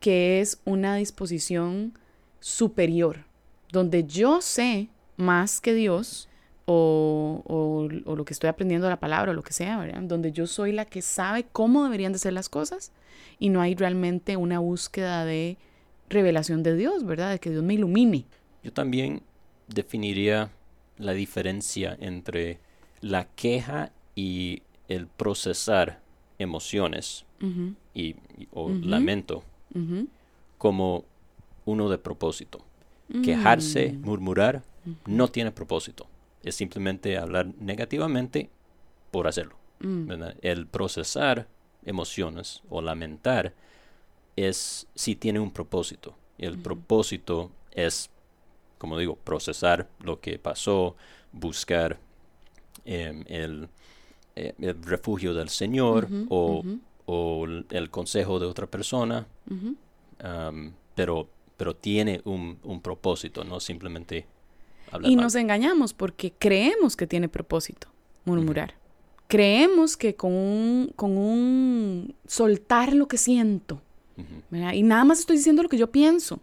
que 0.00 0.40
es 0.40 0.60
una 0.64 0.96
disposición 0.96 1.98
superior, 2.40 3.24
donde 3.72 4.04
yo 4.04 4.40
sé 4.42 4.88
más 5.16 5.60
que 5.60 5.72
Dios 5.72 6.28
o, 6.66 7.42
o, 7.46 7.88
lo 7.88 8.24
que 8.24 8.32
estoy 8.32 8.48
aprendiendo 8.48 8.86
de 8.86 8.90
la 8.90 9.00
palabra 9.00 9.32
o 9.32 9.34
lo 9.34 9.42
que 9.42 9.52
sea, 9.52 9.78
¿verdad? 9.78 10.02
donde 10.02 10.32
yo 10.32 10.46
soy 10.46 10.72
la 10.72 10.84
que 10.84 11.02
sabe 11.02 11.44
cómo 11.44 11.84
deberían 11.84 12.12
de 12.12 12.18
ser 12.18 12.32
las 12.32 12.48
cosas 12.48 12.92
y 13.38 13.48
no 13.48 13.60
hay 13.60 13.74
realmente 13.74 14.36
una 14.36 14.58
búsqueda 14.58 15.24
de 15.24 15.58
revelación 16.08 16.62
de 16.62 16.76
Dios, 16.76 17.04
¿verdad? 17.04 17.30
De 17.30 17.38
que 17.38 17.50
Dios 17.50 17.62
me 17.62 17.74
ilumine. 17.74 18.26
Yo 18.64 18.72
también 18.72 19.22
definiría 19.68 20.50
la 20.96 21.12
diferencia 21.12 21.96
entre 22.00 22.58
la 23.00 23.26
queja 23.26 23.92
y 24.16 24.62
el 24.88 25.06
procesar 25.06 26.00
emociones 26.38 27.26
y, 27.94 28.16
o 28.52 28.70
lamento 28.70 29.44
como 30.56 31.04
uno 31.66 31.90
de 31.90 31.98
propósito. 31.98 32.64
Quejarse, 33.22 33.92
mm. 33.92 34.00
murmurar, 34.00 34.62
no 35.06 35.28
tiene 35.28 35.52
propósito. 35.52 36.06
Es 36.42 36.54
simplemente 36.54 37.18
hablar 37.18 37.48
negativamente 37.60 38.48
por 39.10 39.26
hacerlo. 39.26 39.56
Mm. 39.80 40.10
El 40.40 40.66
procesar 40.66 41.48
emociones 41.84 42.62
o 42.70 42.80
lamentar 42.80 43.52
es 44.36 44.86
si 44.94 45.16
tiene 45.16 45.38
un 45.38 45.50
propósito. 45.50 46.16
El 46.38 46.58
propósito 46.58 47.50
es 47.72 48.10
como 48.84 48.98
digo, 48.98 49.16
procesar 49.16 49.88
lo 50.00 50.20
que 50.20 50.38
pasó, 50.38 50.94
buscar 51.32 51.98
em, 52.84 53.24
el, 53.28 53.70
eh, 54.36 54.52
el, 54.58 54.82
refugio 54.82 55.32
del 55.32 55.48
Señor 55.48 56.06
o, 56.28 56.62
o, 57.06 57.46
el 57.46 57.88
consejo 57.88 58.38
de 58.38 58.44
otra 58.44 58.66
persona, 58.66 59.26
pero, 60.94 61.30
pero 61.56 61.74
tiene 61.74 62.20
un, 62.26 62.58
un, 62.62 62.82
propósito, 62.82 63.42
no 63.42 63.58
simplemente 63.58 64.26
hablar. 64.92 65.10
Y 65.10 65.16
nos 65.16 65.34
engañamos 65.34 65.94
porque 65.94 66.34
creemos 66.38 66.94
que 66.94 67.06
tiene 67.06 67.30
propósito 67.30 67.88
murmurar. 68.26 68.74
Creemos 69.28 69.96
que 69.96 70.14
con 70.14 70.34
un, 70.34 70.92
con 70.94 71.16
un 71.16 72.14
soltar 72.26 72.92
lo 72.92 73.08
que 73.08 73.16
siento, 73.16 73.80
y 74.52 74.82
nada 74.82 75.04
más 75.04 75.20
estoy 75.20 75.38
diciendo 75.38 75.62
lo 75.62 75.70
que 75.70 75.78
yo 75.78 75.90
pienso. 75.90 76.38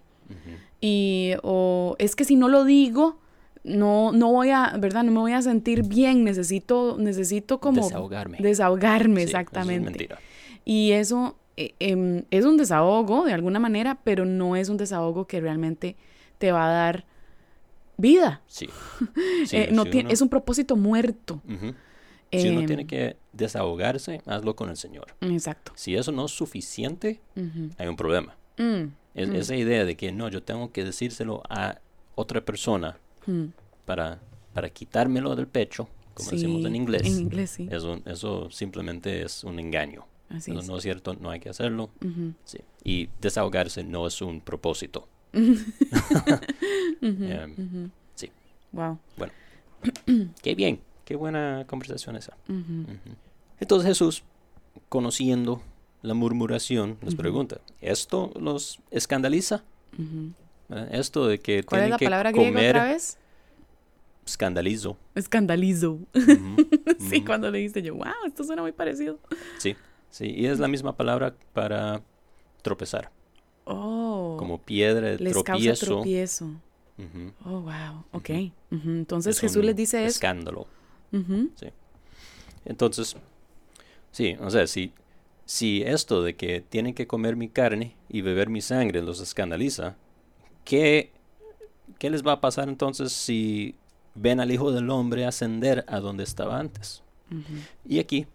Y 0.82 1.34
o 1.44 1.96
es 2.00 2.16
que 2.16 2.26
si 2.26 2.36
no 2.36 2.50
lo 2.50 2.66
digo, 2.66 3.20
no, 3.64 4.12
no 4.12 4.32
voy 4.32 4.50
a, 4.50 4.76
¿verdad? 4.80 5.04
No 5.04 5.12
me 5.12 5.20
voy 5.20 5.34
a 5.34 5.42
sentir 5.42 5.84
bien, 5.84 6.24
necesito, 6.24 6.98
necesito 7.00 7.60
como... 7.60 7.84
Desahogarme. 7.84 8.40
Desahogarme, 8.40 9.22
exactamente. 9.22 10.10
y 10.66 10.92
eso 10.92 11.38
eh, 11.58 11.76
em, 11.80 12.24
es 12.32 12.46
un 12.46 12.58
desahogo 12.58 13.26
de 13.26 13.34
alguna 13.34 13.60
manera, 13.60 14.00
pero 14.04 14.26
no 14.26 14.56
es 14.56 14.70
un 14.70 14.78
desahogo 14.78 15.28
que 15.28 15.40
realmente 15.40 15.96
te 16.40 16.52
va 16.52 16.68
a 16.68 16.72
dar 16.72 17.06
vida. 17.98 18.42
Sí. 18.48 18.68
Eh, 19.52 19.70
no 19.72 19.86
tiene, 19.86 20.14
Es 20.14 20.22
un 20.22 20.30
propósito 20.30 20.76
muerto. 20.76 21.42
Si 22.32 22.48
uno 22.48 22.66
tiene 22.66 22.84
em, 22.84 22.88
que 22.88 23.18
desahogarse, 23.34 24.22
hazlo 24.26 24.56
con 24.56 24.70
el 24.70 24.78
Señor. 24.78 25.08
Exacto. 25.20 25.74
Si 25.76 25.96
eso 25.96 26.12
no 26.12 26.26
es 26.26 26.32
suficiente, 26.32 27.22
hay 27.78 27.88
un 27.88 27.96
problema. 27.96 28.38
Mm. 28.58 28.94
Mm. 29.14 29.36
Esa 29.36 29.56
idea 29.56 29.86
de 29.86 29.96
que 29.96 30.12
no, 30.12 30.30
yo 30.30 30.44
tengo 30.44 30.72
que 30.72 30.84
decírselo 30.84 31.44
a 31.50 31.80
otra 32.16 32.42
persona 32.42 32.98
mm. 33.26 33.46
para, 33.86 34.22
para 34.54 34.70
quitármelo 34.70 35.36
del 35.36 35.48
pecho, 35.48 35.90
como 36.14 36.32
decimos 36.32 36.66
en 36.66 36.76
inglés. 36.76 37.04
En 37.06 37.20
inglés, 37.20 37.52
sí. 37.52 37.68
Eso, 37.72 38.02
eso 38.06 38.50
simplemente 38.52 39.24
es 39.24 39.44
un 39.44 39.60
engaño. 39.60 40.06
Así 40.30 40.52
no 40.52 40.78
es 40.78 40.84
cierto, 40.84 41.14
no 41.16 41.30
hay 41.30 41.42
que 41.42 41.50
hacerlo. 41.50 41.90
sí. 42.46 42.60
Y 42.84 43.10
desahogarse 43.20 43.84
no 43.84 44.08
es 44.08 44.22
un 44.22 44.42
propósito. 44.42 45.08
Em, 47.02 47.90
sí. 48.16 48.30
Wow. 48.72 49.00
Bueno. 49.18 49.34
qué 50.42 50.56
bien, 50.56 50.80
qué 51.06 51.16
buena 51.16 51.66
conversación 51.68 52.16
esa. 52.16 52.38
Entonces 53.60 53.88
Jesús, 53.88 54.24
conociendo 54.90 55.62
la 56.02 56.14
murmuración, 56.14 56.98
les 57.02 57.16
pregunta, 57.16 57.62
¿esto 57.82 58.32
los 58.40 58.80
escandaliza? 58.92 59.64
Ujú. 59.94 60.32
¿Eh? 60.70 60.90
Esto 60.94 61.28
de 61.28 61.40
que 61.40 61.64
¿Cuál 61.64 61.82
es 61.82 61.84
tienen 61.84 61.90
la 61.92 61.98
que 61.98 62.06
palabra 62.06 62.32
griega 62.32 62.70
otra 62.70 62.84
vez? 62.86 63.18
escandalizo. 64.26 64.98
Escandalizo. 65.16 66.00
Sí, 67.00 67.24
cuando 67.24 67.50
leíste 67.52 67.82
yo, 67.82 67.96
wow, 67.96 68.06
esto 68.28 68.44
suena 68.44 68.62
muy 68.62 68.72
parecido. 68.72 69.20
Sí, 69.58 69.76
sí, 70.12 70.26
y 70.30 70.46
es 70.46 70.60
la 70.60 70.68
misma 70.68 70.96
palabra 70.96 71.36
para 71.54 72.02
tropezar, 72.62 73.12
Oh. 73.66 74.36
como 74.40 74.60
piedra 74.62 75.10
de 75.10 75.18
les 75.20 75.34
causa 75.34 75.52
tropiezo. 75.54 75.86
tropiezo. 75.86 76.46
Ujú, 76.98 77.32
Oh, 77.46 77.62
wow. 77.62 78.06
Ok. 78.12 78.30
Entonces 78.72 79.36
es 79.36 79.42
Jesús 79.42 79.64
les 79.64 79.76
dice 79.76 80.00
eso. 80.00 80.08
Escándalo. 80.10 80.68
Ujú. 81.12 81.50
Entonces, 82.66 83.16
sí, 84.12 84.36
o 84.40 84.50
sea, 84.50 84.68
si, 84.68 84.94
si 85.52 85.82
esto 85.82 86.24
de 86.24 86.38
que 86.38 86.62
tienen 86.62 86.94
que 86.94 87.08
comer 87.08 87.36
mi 87.36 87.50
carne 87.50 87.94
y 88.08 88.22
beber 88.22 88.50
mi 88.50 88.62
sangre 88.62 89.02
los 89.02 89.20
escandaliza, 89.20 89.98
¿qué, 90.64 91.12
qué 92.00 92.10
les 92.10 92.26
va 92.26 92.32
a 92.32 92.40
pasar 92.40 92.70
entonces 92.70 93.12
si 93.12 93.76
ven 94.16 94.40
al 94.40 94.50
Hijo 94.50 94.72
del 94.72 94.90
Hombre 94.90 95.26
ascender 95.26 95.84
a 95.90 96.00
donde 96.00 96.24
estaba 96.24 96.58
antes? 96.58 97.04
Ujú. 97.30 97.66
Y 97.86 98.00
aquí, 98.00 98.28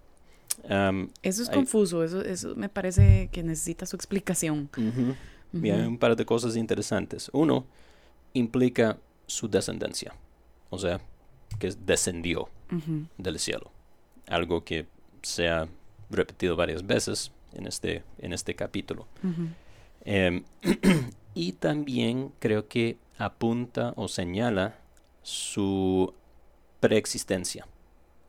am, 0.68 1.08
Eso 1.22 1.42
es 1.42 1.48
Ay. 1.48 1.54
confuso, 1.54 2.04
eso, 2.04 2.20
eso 2.20 2.54
me 2.54 2.68
parece 2.68 3.30
que 3.32 3.42
necesita 3.42 3.86
su 3.86 3.96
explicación. 3.96 4.68
ujú, 4.76 5.16
y 5.54 5.70
hay 5.70 5.86
un 5.86 5.96
par 5.96 6.16
de 6.16 6.26
cosas 6.26 6.54
interesantes. 6.54 7.30
Uno, 7.32 7.64
implica 8.34 8.98
su 9.26 9.48
descendencia, 9.48 10.12
o 10.68 10.76
sea, 10.76 11.00
que 11.58 11.70
descendió 11.86 12.50
del 13.16 13.38
cielo. 13.38 13.70
Algo 14.26 14.64
que 14.64 14.84
se 15.22 15.48
ha 15.48 15.66
repetido 16.10 16.56
varias 16.56 16.86
veces 16.86 17.32
en 17.54 17.66
este, 17.66 18.02
en 18.18 18.32
este 18.32 18.54
capítulo. 18.54 19.06
Em, 20.04 20.44
y 21.34 21.52
también 21.52 22.32
creo 22.38 22.68
que 22.68 22.96
apunta 23.18 23.92
o 23.96 24.08
señala 24.08 24.78
su 25.22 26.12
preexistencia 26.80 27.66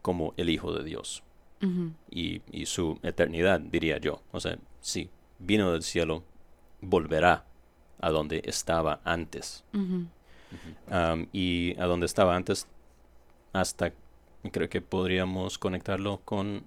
como 0.02 0.34
el 0.38 0.50
Hijo 0.50 0.74
de 0.74 0.84
Dios 0.84 1.24
y, 2.10 2.42
y 2.52 2.66
su 2.66 3.00
eternidad, 3.04 3.60
diría 3.60 3.98
yo. 3.98 4.22
O 4.32 4.40
sea, 4.40 4.58
si 4.80 5.10
vino 5.40 5.72
del 5.72 5.84
cielo, 5.84 6.24
volverá 6.82 7.46
a 8.00 8.10
donde 8.10 8.42
estaba 8.46 9.02
antes. 9.04 9.64
Y 11.34 11.76
a 11.80 11.86
donde 11.86 12.06
estaba 12.06 12.36
antes 12.36 12.68
hasta 13.54 13.92
creo 14.52 14.70
que 14.70 14.82
podríamos 14.82 15.58
conectarlo 15.58 16.22
con 16.24 16.64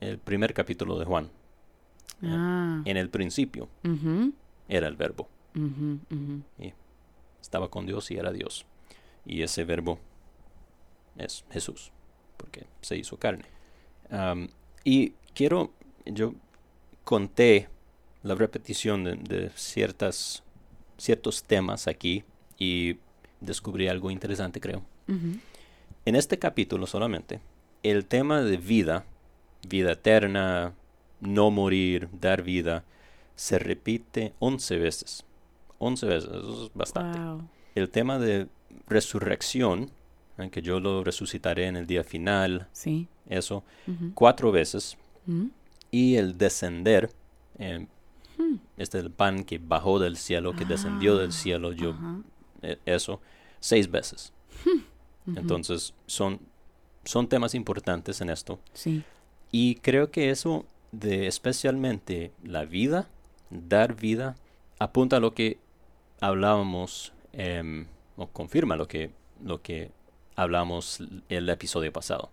el 0.00 0.18
primer 0.18 0.54
capítulo 0.54 0.98
de 0.98 1.04
Juan. 1.04 1.30
Ah. 2.22 2.82
En 2.84 2.96
el 2.96 3.10
principio 3.10 3.68
era 4.68 4.88
el 4.88 4.96
verbo. 4.96 5.28
Ujú. 5.54 6.42
estaba 7.40 7.68
con 7.68 7.86
Dios 7.86 8.10
y 8.10 8.16
era 8.16 8.32
Dios. 8.32 8.66
Y 9.24 9.42
ese 9.42 9.64
verbo 9.64 9.98
es 11.16 11.44
Jesús, 11.50 11.90
porque 12.36 12.66
se 12.80 12.96
hizo 12.96 13.18
carne. 13.18 13.44
Y 14.84 15.12
quiero, 15.34 15.72
yo 16.06 16.34
conté 17.04 17.68
la 18.22 18.34
repetición 18.34 19.04
de, 19.04 19.16
de 19.16 19.50
ciertas, 19.50 20.42
ciertos 20.96 21.42
temas 21.42 21.88
aquí 21.88 22.24
y 22.58 22.96
descubrí 23.40 23.88
algo 23.88 24.10
interesante, 24.10 24.60
creo. 24.60 24.82
En 25.06 26.16
este 26.16 26.38
capítulo 26.38 26.86
solamente, 26.86 27.40
el 27.82 28.04
tema 28.04 28.42
de 28.42 28.56
vida, 28.56 29.04
vida 29.66 29.92
eterna, 29.92 30.72
no 31.20 31.50
morir, 31.50 32.08
dar 32.12 32.42
vida, 32.42 32.84
se 33.34 33.58
repite 33.58 34.34
11 34.38 34.76
veces. 34.78 35.24
11 35.78 36.06
veces, 36.06 36.30
eso 36.30 36.64
es 36.66 36.70
bastante. 36.74 37.18
Wow. 37.18 37.48
El 37.74 37.90
tema 37.90 38.18
de 38.18 38.48
resurrección, 38.88 39.90
que 40.50 40.62
yo 40.62 40.78
lo 40.80 41.02
resucitaré 41.04 41.66
en 41.66 41.76
el 41.76 41.86
día 41.86 42.04
final, 42.04 42.68
Sí. 42.72 43.08
eso, 43.28 43.64
cuatro 44.14 44.52
veces. 44.52 44.96
Ujú. 45.26 45.50
Y 45.90 46.16
el 46.16 46.36
descender, 46.38 47.10
eh, 47.58 47.86
Hmm. 48.36 48.56
este 48.76 48.98
el 48.98 49.10
pan 49.10 49.42
que 49.44 49.58
bajó 49.58 49.98
del 49.98 50.16
cielo, 50.16 50.54
que 50.54 50.64
descendió 50.64 51.16
del 51.16 51.30
Ah, 51.30 51.32
cielo, 51.32 51.72
yo, 51.72 51.94
eh, 52.62 52.78
eso, 52.86 53.20
seis 53.58 53.90
veces. 53.90 54.32
Ujú. 54.64 54.82
Entonces, 55.38 55.92
son, 56.06 56.38
son 57.04 57.28
temas 57.28 57.54
importantes 57.54 58.20
en 58.20 58.30
esto. 58.30 58.60
Sí. 58.74 59.02
Y 59.50 59.76
creo 59.76 60.10
que 60.10 60.30
eso 60.30 60.64
de 60.92 61.26
especialmente 61.26 62.32
la 62.44 62.64
vida, 62.64 63.08
dar 63.50 63.94
vida, 63.96 64.34
apunta 64.78 65.16
a 65.16 65.20
lo 65.20 65.34
que 65.34 65.58
hablábamos, 66.20 67.12
em, 67.32 67.86
o 68.16 68.26
confirma 68.26 68.76
lo 68.76 68.88
que, 68.88 69.10
lo 69.44 69.62
que 69.62 69.90
hablamos 70.36 71.02
el 71.28 71.48
episodio 71.48 71.92
pasado, 71.92 72.30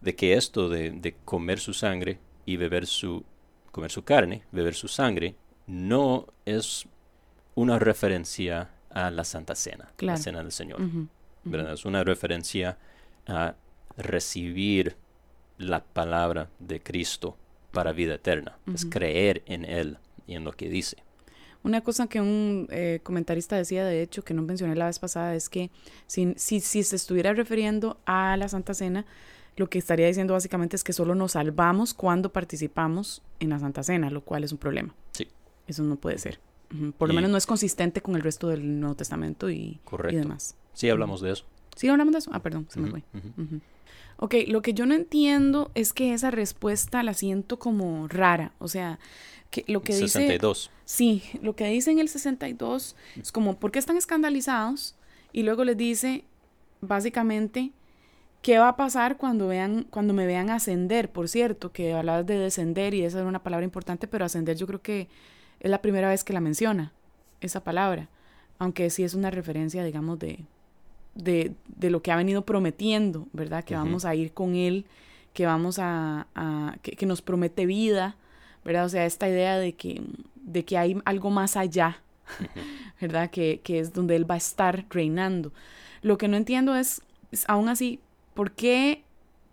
de 0.00 0.14
que 0.16 0.34
esto 0.34 0.68
de, 0.68 0.90
de 0.90 1.14
comer 1.24 1.60
su 1.60 1.72
sangre 1.72 2.18
y 2.46 2.56
beber 2.56 2.86
su, 2.86 3.24
comer 3.72 3.90
su 3.90 4.02
carne, 4.04 4.42
beber 4.52 4.74
su 4.74 4.88
sangre, 4.88 5.34
no 5.66 6.26
es 6.44 6.86
una 7.54 7.78
referencia 7.78 8.70
a 8.90 9.10
la 9.10 9.24
Santa 9.24 9.54
Cena, 9.54 9.92
Claro. 9.96 10.16
la 10.16 10.22
Cena 10.22 10.38
del 10.42 10.52
Señor. 10.52 10.80
Es 11.72 11.84
una 11.84 12.04
referencia 12.04 12.78
a 13.26 13.54
recibir 13.96 14.96
la 15.58 15.84
palabra 15.84 16.48
de 16.58 16.80
Cristo 16.80 17.36
para 17.72 17.92
vida 17.92 18.14
eterna. 18.14 18.58
Es 18.74 18.84
creer 18.86 19.42
en 19.46 19.64
Él 19.64 19.98
y 20.26 20.34
en 20.34 20.44
lo 20.44 20.52
que 20.52 20.68
dice. 20.68 20.96
Una 21.64 21.82
cosa 21.82 22.06
que 22.06 22.20
un 22.20 22.68
eh, 22.70 23.00
comentarista 23.02 23.56
decía, 23.56 23.84
de 23.84 24.00
hecho, 24.00 24.22
que 24.24 24.32
no 24.32 24.42
mencioné 24.42 24.76
la 24.76 24.86
vez 24.86 24.98
pasada, 24.98 25.34
es 25.34 25.48
que 25.48 25.70
si, 26.06 26.32
si, 26.36 26.60
si 26.60 26.82
se 26.84 26.96
estuviera 26.96 27.32
refiriendo 27.34 27.98
a 28.06 28.36
la 28.36 28.48
Santa 28.48 28.74
Cena, 28.74 29.04
lo 29.56 29.68
que 29.68 29.78
estaría 29.78 30.06
diciendo 30.06 30.34
básicamente 30.34 30.76
es 30.76 30.84
que 30.84 30.92
solo 30.92 31.16
nos 31.16 31.32
salvamos 31.32 31.94
cuando 31.94 32.32
participamos 32.32 33.22
en 33.40 33.50
la 33.50 33.58
Santa 33.58 33.82
Cena, 33.82 34.08
lo 34.08 34.20
cual 34.22 34.44
es 34.44 34.52
un 34.52 34.58
problema. 34.58 34.94
Sí. 35.12 35.26
Eso 35.66 35.82
no 35.82 35.96
puede 35.96 36.18
ser. 36.18 36.38
Por 36.96 37.08
lo 37.08 37.12
Y- 37.14 37.16
menos 37.16 37.30
no 37.32 37.36
es 37.36 37.46
consistente 37.46 38.00
con 38.02 38.14
el 38.14 38.22
resto 38.22 38.48
del 38.48 38.78
Nuevo 38.78 38.94
Testamento 38.94 39.50
y, 39.50 39.56
y 39.56 39.80
Correcto. 39.84 40.18
demás. 40.20 40.54
Sí, 40.74 40.88
hablamos 40.88 41.20
de 41.20 41.32
eso. 41.32 41.44
¿Sí 41.78 41.88
hablamos 41.88 42.12
de 42.12 42.18
eso? 42.18 42.32
Ah, 42.34 42.42
perdón, 42.42 42.66
se 42.68 42.80
me 42.80 42.90
fue. 42.90 43.04
Ujú. 43.14 43.60
Ok, 44.16 44.34
lo 44.48 44.62
que 44.62 44.74
yo 44.74 44.84
no 44.84 44.94
entiendo 44.94 45.70
es 45.76 45.92
que 45.92 46.12
esa 46.12 46.32
respuesta 46.32 47.04
la 47.04 47.14
siento 47.14 47.60
como 47.60 48.08
rara. 48.08 48.52
O 48.58 48.66
sea, 48.66 48.98
que 49.50 49.64
lo 49.68 49.82
que 49.82 49.92
dice... 49.92 50.08
62. 50.08 50.72
Sí, 50.84 51.22
lo 51.40 51.54
que 51.54 51.68
dice 51.68 51.92
en 51.92 52.00
el 52.00 52.08
62 52.08 52.96
es 53.14 53.30
como, 53.30 53.60
¿por 53.60 53.70
qué 53.70 53.78
están 53.78 53.96
escandalizados? 53.96 54.96
Y 55.32 55.44
luego 55.44 55.62
les 55.62 55.76
dice, 55.76 56.24
básicamente, 56.80 57.70
¿qué 58.42 58.58
va 58.58 58.70
a 58.70 58.76
pasar 58.76 59.16
cuando, 59.18 59.46
vean, 59.46 59.86
cuando 59.88 60.14
me 60.14 60.26
vean 60.26 60.50
ascender? 60.50 61.12
Por 61.12 61.28
cierto, 61.28 61.70
que 61.70 61.92
hablabas 61.92 62.26
de 62.26 62.38
descender 62.38 62.94
y 62.94 63.04
esa 63.04 63.20
era 63.20 63.28
una 63.28 63.44
palabra 63.44 63.64
importante, 63.64 64.08
pero 64.08 64.24
ascender 64.24 64.56
yo 64.56 64.66
creo 64.66 64.82
que 64.82 65.06
es 65.60 65.70
la 65.70 65.80
primera 65.80 66.08
vez 66.08 66.24
que 66.24 66.32
la 66.32 66.40
menciona, 66.40 66.92
esa 67.40 67.62
palabra. 67.62 68.08
Aunque 68.58 68.90
sí 68.90 69.04
es 69.04 69.14
una 69.14 69.30
referencia, 69.30 69.84
digamos, 69.84 70.18
de, 70.18 70.44
de, 71.18 71.52
de 71.66 71.90
lo 71.90 72.00
que 72.00 72.10
ha 72.12 72.16
venido 72.16 72.42
prometiendo, 72.46 73.26
¿verdad? 73.34 73.64
Que 73.64 73.74
vamos 73.74 74.04
a 74.06 74.14
ir 74.14 74.32
con 74.32 74.54
Él, 74.54 74.86
que 75.34 75.44
vamos 75.44 75.78
a, 75.78 76.26
a- 76.34 76.76
que, 76.82 76.92
que 76.92 77.04
nos 77.06 77.20
promete 77.20 77.66
vida, 77.66 78.16
¿verdad? 78.64 78.86
O 78.86 78.88
sea, 78.88 79.04
esta 79.04 79.28
idea 79.28 79.58
de 79.58 79.74
que, 79.74 80.00
de 80.36 80.64
que 80.64 80.78
hay 80.78 80.96
algo 81.04 81.28
más 81.30 81.56
allá, 81.56 82.00
¿verdad? 83.00 83.30
Que, 83.30 83.60
que 83.62 83.78
es 83.80 83.92
donde 83.92 84.16
Él 84.16 84.30
va 84.30 84.34
a 84.34 84.38
estar 84.38 84.86
reinando. 84.90 85.52
Lo 86.02 86.16
que 86.18 86.28
no 86.28 86.36
entiendo 86.36 86.74
es, 86.76 87.02
es 87.32 87.44
aún 87.48 87.68
así, 87.68 88.00
¿por 88.34 88.52
qué 88.52 89.02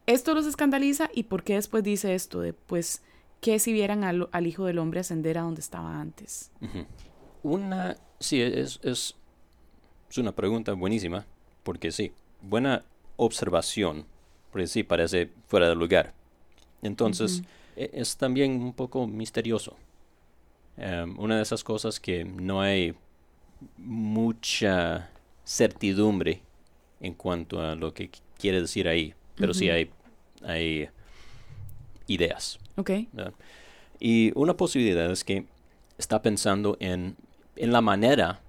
esto 0.05 0.33
los 0.35 0.45
escandaliza 0.45 1.09
y 1.13 1.23
por 1.23 1.43
qué 1.43 1.55
después 1.55 1.83
dice 1.83 2.13
esto 2.13 2.41
de, 2.41 2.53
pues, 2.53 3.01
que 3.41 3.57
si 3.59 3.73
vieran 3.73 4.03
al, 4.03 4.29
al 4.31 4.47
Hijo 4.47 4.65
del 4.65 4.77
Hombre 4.79 4.99
ascender 4.99 5.37
a 5.37 5.41
donde 5.41 5.61
estaba 5.61 5.99
antes? 5.99 6.51
Una, 7.43 7.95
sí, 8.19 8.41
es, 8.41 8.79
es, 8.83 9.15
es 10.09 10.17
una 10.17 10.31
pregunta 10.31 10.73
buenísima, 10.73 11.25
porque 11.65 11.91
sí, 11.91 12.13
buena 12.41 12.85
observación, 13.17 14.05
porque 14.51 14.67
sí, 14.67 14.83
parece 14.83 15.31
fuera 15.47 15.67
de 15.67 15.75
lugar. 15.75 16.13
Entonces, 16.83 17.41
e- 17.75 17.89
es 17.93 18.15
también 18.17 18.51
un 18.61 18.71
poco 18.73 19.07
misterioso. 19.07 19.75
Em, 20.77 21.17
una 21.19 21.37
de 21.37 21.41
esas 21.41 21.63
cosas 21.63 21.99
que 21.99 22.23
no 22.23 22.61
hay 22.61 22.93
mucha 23.77 25.09
certidumbre 25.43 26.41
en 27.01 27.13
cuanto 27.15 27.61
a 27.61 27.75
lo 27.75 27.93
que 27.93 28.11
qu- 28.11 28.21
quiere 28.37 28.61
decir 28.61 28.87
ahí, 28.87 29.13
pero 29.35 29.53
sí 29.53 29.69
hay, 29.69 29.89
hay 30.43 30.89
ideas. 32.07 32.59
¿Ok? 32.75 32.91
¿verdad? 33.13 33.33
Y 33.99 34.31
una 34.37 34.55
posibilidad 34.55 35.09
es 35.11 35.23
que 35.23 35.45
está 35.97 36.21
pensando 36.21 36.77
en, 36.79 37.15
en 37.55 37.71
la 37.71 37.81
manera 37.81 38.41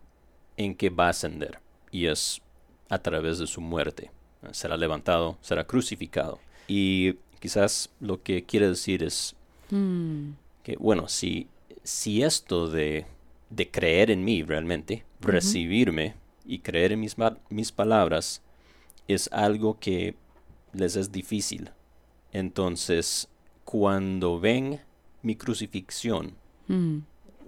en 0.57 0.75
que 0.75 0.91
va 0.91 1.07
a 1.07 1.11
ascender, 1.11 1.59
y 1.91 2.07
es 2.07 2.41
a 2.89 2.99
través 2.99 3.39
de 3.39 3.47
su 3.47 3.61
muerte. 3.61 4.11
Será 4.53 4.77
levantado, 4.77 5.37
será 5.41 5.67
crucificado. 5.67 6.39
Y 6.69 7.15
quizás 7.41 7.91
lo 8.01 8.23
que 8.23 8.45
quiere 8.45 8.69
decir 8.69 9.03
es 9.03 9.35
Hmm, 9.71 10.35
que, 10.63 10.77
bueno, 10.77 11.09
si, 11.09 11.49
si 11.83 12.23
esto 12.23 12.69
de, 12.69 13.07
de 13.51 13.71
creer 13.71 14.11
en 14.13 14.25
mí 14.25 14.43
realmente, 14.45 15.05
recibirme 15.21 16.15
y 16.45 16.61
creer 16.61 16.93
en 16.93 17.01
mis, 17.01 17.17
mis 17.51 17.73
palabras, 17.73 18.43
es 19.09 19.29
algo 19.33 19.79
que 19.81 20.15
les 20.73 20.95
es 20.95 21.11
difícil. 21.11 21.71
Entonces, 22.33 23.29
cuando 23.65 24.39
ven 24.39 24.81
mi 25.23 25.35
crucifixión, 25.35 26.35
Mm, 26.69 26.99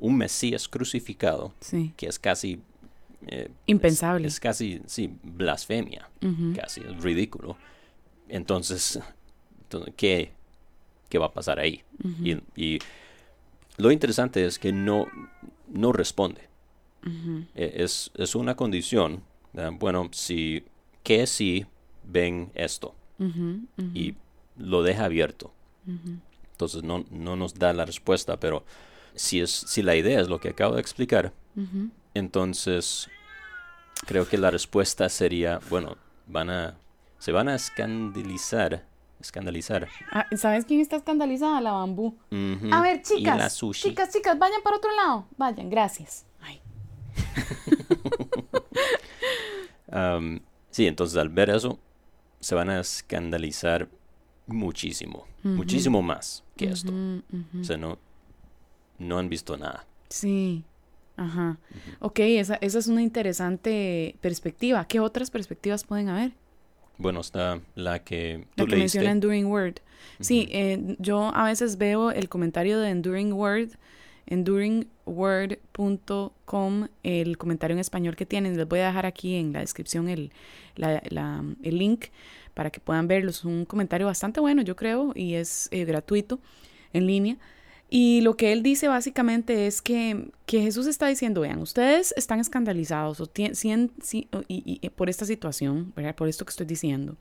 un 0.00 0.16
Mesías 0.16 0.68
crucificado, 0.68 1.52
sí. 1.60 1.92
que 1.96 2.06
es 2.06 2.18
casi... 2.18 2.60
eh, 3.26 3.50
Impensable. 3.66 4.26
Es, 4.26 4.34
es 4.34 4.40
casi, 4.40 4.80
sí, 4.86 5.12
blasfemia, 5.22 6.08
casi, 6.54 6.80
es 6.82 7.02
ridículo. 7.02 7.56
Entonces, 8.28 9.00
¿qué, 9.96 10.32
qué 11.08 11.18
va 11.18 11.26
a 11.26 11.32
pasar 11.32 11.58
ahí? 11.58 11.82
Y, 12.24 12.38
y 12.56 12.78
lo 13.76 13.90
interesante 13.90 14.44
es 14.44 14.58
que 14.58 14.72
no, 14.72 15.06
no 15.68 15.92
responde. 15.92 16.42
E- 17.54 17.82
Es, 17.84 18.10
es 18.14 18.34
una 18.34 18.54
condición, 18.56 19.22
bueno, 19.78 20.08
si, 20.12 20.64
que 21.02 21.26
si 21.26 21.66
ven 22.04 22.50
esto 22.54 22.94
y 23.94 24.14
lo 24.56 24.82
deja 24.82 25.04
abierto. 25.06 25.52
Entonces 26.52 26.82
no, 26.82 27.04
no 27.10 27.36
nos 27.36 27.54
da 27.54 27.72
la 27.72 27.84
respuesta, 27.84 28.38
pero 28.40 28.64
si, 29.14 29.40
es, 29.40 29.50
si 29.50 29.82
la 29.82 29.94
idea 29.96 30.20
es 30.20 30.28
lo 30.28 30.38
que 30.40 30.50
acabo 30.50 30.74
de 30.74 30.80
explicar. 30.80 31.32
Entonces 32.18 33.08
creo 34.06 34.28
que 34.28 34.38
la 34.38 34.50
respuesta 34.50 35.08
sería, 35.08 35.60
bueno, 35.70 35.96
van 36.26 36.50
a, 36.50 36.76
se 37.18 37.32
van 37.32 37.48
a 37.48 37.54
escandalizar, 37.54 38.86
escandalizar. 39.20 39.88
Ah, 40.12 40.26
¿Sabes 40.36 40.64
quién 40.64 40.80
está 40.80 40.96
escandalizada? 40.96 41.60
La 41.60 41.72
bambú. 41.72 42.16
A 42.70 42.82
ver, 42.82 42.98
y 42.98 43.02
chicas. 43.02 43.38
la 43.38 43.50
sushi. 43.50 43.88
Chicas, 43.88 44.12
chicas, 44.12 44.38
vayan 44.38 44.62
para 44.62 44.76
otro 44.76 44.94
lado. 44.94 45.26
Vayan, 45.36 45.70
gracias. 45.70 46.26
Ay. 46.40 46.60
Am, 49.90 50.40
sí, 50.70 50.86
entonces 50.86 51.16
al 51.18 51.28
ver 51.28 51.50
eso, 51.50 51.78
se 52.40 52.54
van 52.54 52.70
a 52.70 52.80
escandalizar 52.80 53.88
muchísimo, 54.46 55.26
muchísimo 55.42 56.02
más 56.02 56.44
que 56.56 56.66
esto. 56.66 56.92
O 57.60 57.64
sea, 57.64 57.76
no, 57.76 57.98
no 58.98 59.18
han 59.18 59.28
visto 59.28 59.56
nada. 59.56 59.86
Sí. 60.08 60.64
Ajá. 61.18 61.58
Ok, 62.00 62.20
esa, 62.20 62.54
esa 62.60 62.78
es 62.78 62.86
una 62.86 63.02
interesante 63.02 64.16
perspectiva. 64.20 64.86
¿Qué 64.86 65.00
otras 65.00 65.30
perspectivas 65.30 65.84
pueden 65.84 66.08
haber? 66.08 66.32
Bueno, 66.96 67.20
está 67.20 67.60
la 67.74 68.02
que 68.04 68.46
tú 68.56 68.64
La 68.64 68.70
que 68.70 68.76
leíste. 68.76 68.98
menciona 68.98 69.10
Enduring 69.12 69.46
Word. 69.46 69.74
Sí, 70.20 70.48
eh, 70.50 70.96
yo 70.98 71.32
a 71.34 71.44
veces 71.44 71.76
veo 71.76 72.10
el 72.12 72.28
comentario 72.28 72.78
de 72.80 72.90
Enduring 72.90 73.32
Word, 73.32 73.70
enduringword.com, 74.26 76.88
el 77.02 77.38
comentario 77.38 77.74
en 77.74 77.80
español 77.80 78.16
que 78.16 78.26
tienen. 78.26 78.56
Les 78.56 78.66
voy 78.68 78.80
a 78.80 78.86
dejar 78.88 79.06
aquí 79.06 79.36
en 79.36 79.52
la 79.52 79.60
descripción 79.60 80.08
el, 80.08 80.32
la- 80.76 81.02
la- 81.10 81.44
el 81.62 81.78
link 81.78 82.06
para 82.54 82.70
que 82.70 82.80
puedan 82.80 83.08
verlo. 83.08 83.30
Es 83.30 83.44
un 83.44 83.64
comentario 83.64 84.06
bastante 84.06 84.40
bueno, 84.40 84.62
yo 84.62 84.76
creo, 84.76 85.12
y 85.14 85.34
es 85.34 85.68
eh, 85.70 85.84
gratuito 85.84 86.40
en 86.92 87.06
línea. 87.06 87.36
Y 87.90 88.20
lo 88.20 88.36
que 88.36 88.52
él 88.52 88.62
dice 88.62 88.86
básicamente 88.88 89.66
es 89.66 89.80
que, 89.80 90.30
que 90.44 90.60
Jesús 90.60 90.86
está 90.86 91.06
diciendo, 91.06 91.40
vean, 91.40 91.58
ustedes 91.60 92.12
están 92.18 92.38
escandalizados 92.38 93.18
o 93.20 93.26
tien- 93.26 93.54
y- 94.12 94.28
y- 94.48 94.78
y 94.82 94.88
por 94.90 95.08
esta 95.08 95.24
situación, 95.24 95.92
¿verdad? 95.96 96.14
por 96.14 96.28
esto 96.28 96.44
que 96.44 96.50
estoy 96.50 96.66
diciendo. 96.66 97.16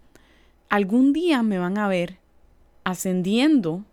Algún 0.69 1.13
día 1.13 1.41
me 1.41 1.57
van 1.57 1.77
a 1.77 1.87
ver 1.87 2.17
ascendiendo 2.83 3.85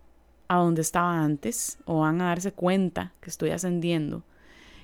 a 0.48 0.56
donde 0.56 0.82
estaba 0.82 1.20
antes 1.22 1.78
o 1.84 2.00
van 2.00 2.20
a 2.20 2.26
darse 2.26 2.52
cuenta 2.52 3.12
que 3.20 3.30
estoy 3.30 3.50
ascendiendo. 3.50 4.24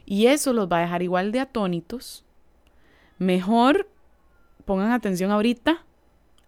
Y 0.06 0.26
eso 0.26 0.52
los 0.52 0.68
va 0.70 0.78
a 0.78 0.82
dejar 0.82 1.02
igual 1.02 1.32
de 1.32 1.40
atónitos. 1.40 2.24
Mejor 3.18 3.88
pongan 4.64 4.92
atención 4.92 5.30
ahorita 5.30 5.84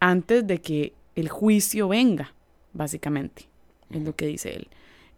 antes 0.00 0.46
de 0.46 0.60
que 0.60 0.94
el 1.16 1.28
juicio 1.28 1.88
venga, 1.88 2.32
básicamente, 2.72 3.48
es 3.90 4.02
lo 4.02 4.14
que 4.16 4.26
dice 4.26 4.54
él. 4.54 4.68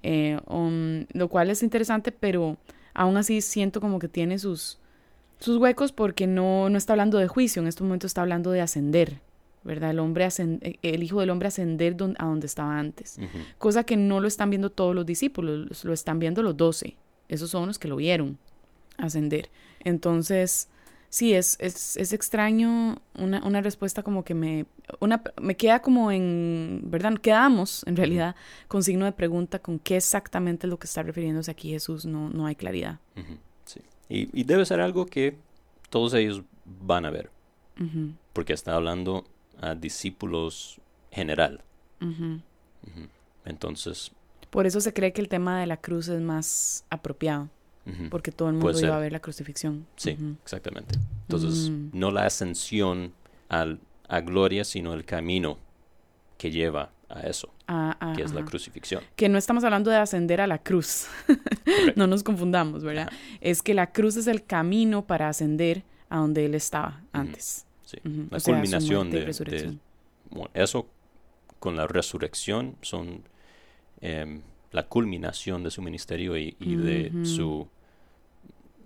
Eh, 0.07 0.39
um, 0.49 1.07
lo 1.15 1.29
cual 1.29 1.49
es 1.49 1.63
interesante, 1.63 2.13
pero 2.13 2.59
aún 2.93 3.17
así 3.17 3.41
siento 3.41 3.81
como 3.81 3.99
que 3.99 4.07
tiene 4.09 4.39
sus, 4.39 4.79
sus 5.41 5.57
huecos 5.57 5.93
porque 5.93 6.27
no, 6.27 6.69
no 6.69 6.77
está 6.77 6.93
hablando 6.93 7.17
de 7.17 7.27
juicio, 7.27 7.63
en 7.63 7.69
este 7.69 7.83
momento 7.83 8.07
está 8.07 8.21
hablando 8.21 8.51
de 8.51 8.61
ascender, 8.61 9.21
¿verdad? 9.63 9.93
El, 9.93 10.01
hombre 10.01 10.27
ascend- 10.27 10.79
el 10.83 11.03
Hijo 11.03 11.21
del 11.21 11.31
Hombre 11.31 11.49
ascender 11.49 11.97
don- 11.97 12.17
a 12.19 12.27
donde 12.27 12.47
estaba 12.47 12.79
antes. 12.79 13.19
Cosa 13.57 13.85
que 13.85 13.97
no 13.97 14.21
lo 14.21 14.29
están 14.29 14.51
viendo 14.51 14.69
todos 14.69 14.95
los 14.95 15.07
discípulos, 15.07 15.83
lo 15.87 15.93
están 15.95 16.19
viendo 16.19 16.43
los 16.43 16.55
doce. 16.55 16.97
Esos 17.31 17.49
son 17.49 17.67
los 17.67 17.79
que 17.79 17.89
lo 17.89 17.97
vieron 17.97 18.37
ascender. 18.99 19.49
Entonces, 19.83 20.69
sí, 21.15 21.33
es, 21.33 21.57
es, 21.61 21.97
es 21.97 22.13
extraño 22.13 23.01
una, 23.17 23.41
una 23.47 23.61
respuesta 23.61 24.03
como 24.03 24.25
que 24.25 24.35
me, 24.35 24.67
una, 24.99 25.23
me 25.41 25.57
queda 25.57 25.81
como 25.81 26.11
en, 26.11 26.81
¿verdad? 26.87 27.15
Quedamos, 27.19 27.85
en 27.87 27.95
realidad, 27.95 28.35
con 28.67 28.83
signo 28.83 29.05
de 29.05 29.13
pregunta 29.13 29.61
con 29.61 29.79
qué 29.79 29.97
exactamente 29.97 30.67
es 30.67 30.71
lo 30.71 30.79
que 30.81 30.89
está 30.89 31.05
refiriéndose 31.05 31.53
aquí 31.53 31.71
Jesús. 31.71 32.05
No, 32.05 32.31
no 32.31 32.47
hay 32.47 32.57
claridad. 32.57 32.99
Sí. 33.65 33.81
Y, 34.09 34.41
y 34.41 34.43
debe 34.43 34.67
ser 34.67 34.81
algo 34.81 35.07
que 35.07 35.37
todos 35.89 36.15
ellos 36.15 36.43
van 36.65 37.05
a 37.05 37.11
ver, 37.11 37.31
porque 38.33 38.53
está 38.53 38.75
hablando 38.75 39.25
a 39.61 39.77
discípulos 39.77 40.81
general. 41.13 41.63
Entonces, 43.45 44.11
Por 44.51 44.67
eso 44.67 44.81
se 44.81 44.93
cree 44.93 45.13
que 45.13 45.21
el 45.21 45.29
tema 45.29 45.61
de 45.61 45.67
la 45.67 45.77
cruz 45.77 46.09
es 46.09 46.21
más 46.21 46.85
apropiado, 46.91 47.51
porque 48.11 48.33
todo 48.33 48.49
el 48.49 48.57
Puede 48.57 48.75
mundo 48.75 48.87
iba 48.87 48.89
ser. 48.95 48.97
a 48.97 48.99
ver 49.01 49.13
la 49.13 49.21
crucifixión. 49.21 49.87
sí, 49.97 50.17
exactamente. 50.43 50.99
Entonces, 51.23 51.71
Mm. 51.71 51.91
no 51.93 52.11
la 52.11 52.25
ascensión 52.27 53.13
al, 53.49 53.79
a 54.09 54.21
gloria, 54.21 54.65
sino 54.65 54.95
el 54.95 55.05
camino 55.05 55.59
que 56.39 56.51
lleva 56.51 56.91
a 57.09 57.21
eso, 57.23 57.53
Ah, 57.69 57.97
ah, 58.01 58.13
que 58.17 58.23
es 58.23 58.33
la 58.33 58.45
crucifixión. 58.45 59.03
que 59.17 59.29
no 59.29 59.39
estamos 59.39 59.63
hablando 59.65 59.91
de 59.91 59.97
ascender 59.99 60.41
a 60.41 60.47
la 60.47 60.59
cruz. 60.59 61.07
no 61.97 62.07
nos 62.07 62.23
confundamos, 62.23 62.83
¿verdad? 62.85 63.09
Ajá. 63.09 63.17
Es 63.41 63.63
que 63.63 63.75
la 63.75 63.93
cruz 63.93 64.17
es 64.17 64.27
el 64.27 64.45
camino 64.45 65.07
para 65.07 65.29
ascender 65.29 65.85
a 66.09 66.19
donde 66.19 66.45
él 66.47 66.55
estaba 66.55 67.03
antes. 67.13 67.67
Sí. 67.85 67.99
La 68.31 68.39
o 68.39 68.41
culminación 68.41 69.11
de, 69.11 69.25
resurrección. 69.27 69.73
de- 69.75 69.81
bueno, 70.31 70.51
eso 70.55 70.89
con 71.61 71.77
la 71.77 71.87
resurrección 71.87 72.77
son 72.83 73.23
em, 74.01 74.43
la 74.73 74.87
culminación 74.89 75.63
de 75.63 75.71
su 75.71 75.81
ministerio 75.83 76.37
y, 76.37 76.57
y 76.59 76.75
de 76.77 77.13
su, 77.25 77.69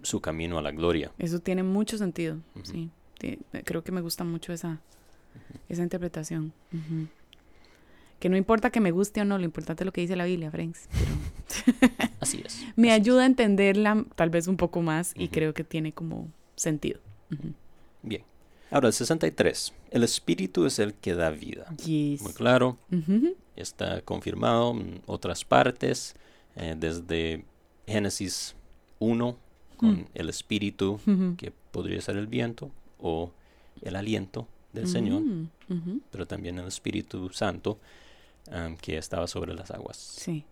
su 0.02 0.20
camino 0.20 0.58
a 0.58 0.62
la 0.62 0.70
gloria. 0.70 1.12
Eso 1.18 1.38
tiene 1.40 1.62
mucho 1.62 1.98
sentido, 1.98 2.38
sí. 2.62 2.90
Ti- 3.18 3.38
Creo 3.64 3.82
que 3.82 3.92
me 3.92 4.00
gusta 4.00 4.24
mucho 4.24 4.52
esa, 4.52 4.80
esa 5.68 5.82
interpretación. 5.82 6.52
Que 8.20 8.28
no 8.28 8.36
importa 8.36 8.70
que 8.70 8.80
me 8.80 8.90
guste 8.90 9.20
o 9.20 9.24
no, 9.24 9.38
lo 9.38 9.44
importante 9.44 9.84
es 9.84 9.86
lo 9.86 9.92
que 9.92 10.00
dice 10.00 10.16
la 10.16 10.24
Biblia, 10.24 10.50
Franks. 10.50 10.88
Pero 10.90 12.10
Así 12.20 12.42
es. 12.44 12.64
me 12.76 12.88
así 12.90 12.96
es. 12.96 13.00
ayuda 13.06 13.22
a 13.22 13.26
entenderla 13.26 14.04
tal 14.16 14.30
vez 14.30 14.48
un 14.48 14.56
poco 14.56 14.82
más 14.82 15.12
y 15.16 15.28
creo 15.28 15.54
que 15.54 15.62
tiene 15.64 15.92
como 15.92 16.28
sentido. 16.56 17.00
Bien. 18.02 18.22
Ahora, 18.70 18.88
el 18.88 18.92
63. 18.92 19.72
El 19.90 20.02
espíritu 20.02 20.66
es 20.66 20.78
el 20.78 20.94
que 20.94 21.14
da 21.14 21.30
vida. 21.30 21.66
Yes. 21.76 22.20
Muy 22.22 22.32
claro. 22.34 22.76
Está 23.56 24.02
confirmado 24.02 24.72
en 24.72 25.00
otras 25.06 25.44
partes, 25.44 26.14
eh, 26.56 26.74
desde 26.76 27.44
Génesis 27.86 28.54
1, 28.98 29.38
con 29.78 29.92
Mm. 30.00 30.04
el 30.14 30.28
espíritu, 30.28 31.00
que 31.38 31.52
podría 31.72 32.00
ser 32.02 32.16
el 32.18 32.26
viento 32.26 32.70
o 33.00 33.30
el 33.80 33.96
aliento 33.96 34.46
del 34.74 34.86
Señor, 34.86 35.22
Mm, 35.22 35.48
ujú. 35.70 36.00
pero 36.10 36.26
también 36.26 36.58
el 36.58 36.66
Espíritu 36.66 37.30
Santo, 37.30 37.78
um, 38.52 38.76
que 38.76 38.98
estaba 38.98 39.26
sobre 39.26 39.54
las 39.54 39.70
aguas. 39.70 39.96
Sí. 39.96 40.44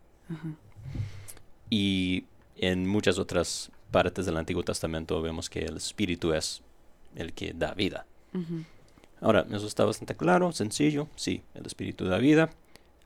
Y 1.70 2.24
en 2.56 2.86
muchas 2.86 3.18
otras 3.18 3.70
partes 3.90 4.26
del 4.26 4.36
Antiguo 4.36 4.62
Testamento 4.62 5.20
vemos 5.22 5.50
que 5.50 5.60
el 5.60 5.76
Espíritu 5.76 6.32
es 6.32 6.62
el 7.14 7.32
que 7.32 7.52
da 7.52 7.74
vida. 7.74 8.06
Ahora, 9.20 9.46
eso 9.50 9.66
está 9.66 9.84
bastante 9.84 10.14
claro, 10.14 10.52
sencillo. 10.52 11.08
Sí, 11.16 11.42
el 11.54 11.64
Espíritu 11.66 12.04
da 12.04 12.18
vida. 12.18 12.50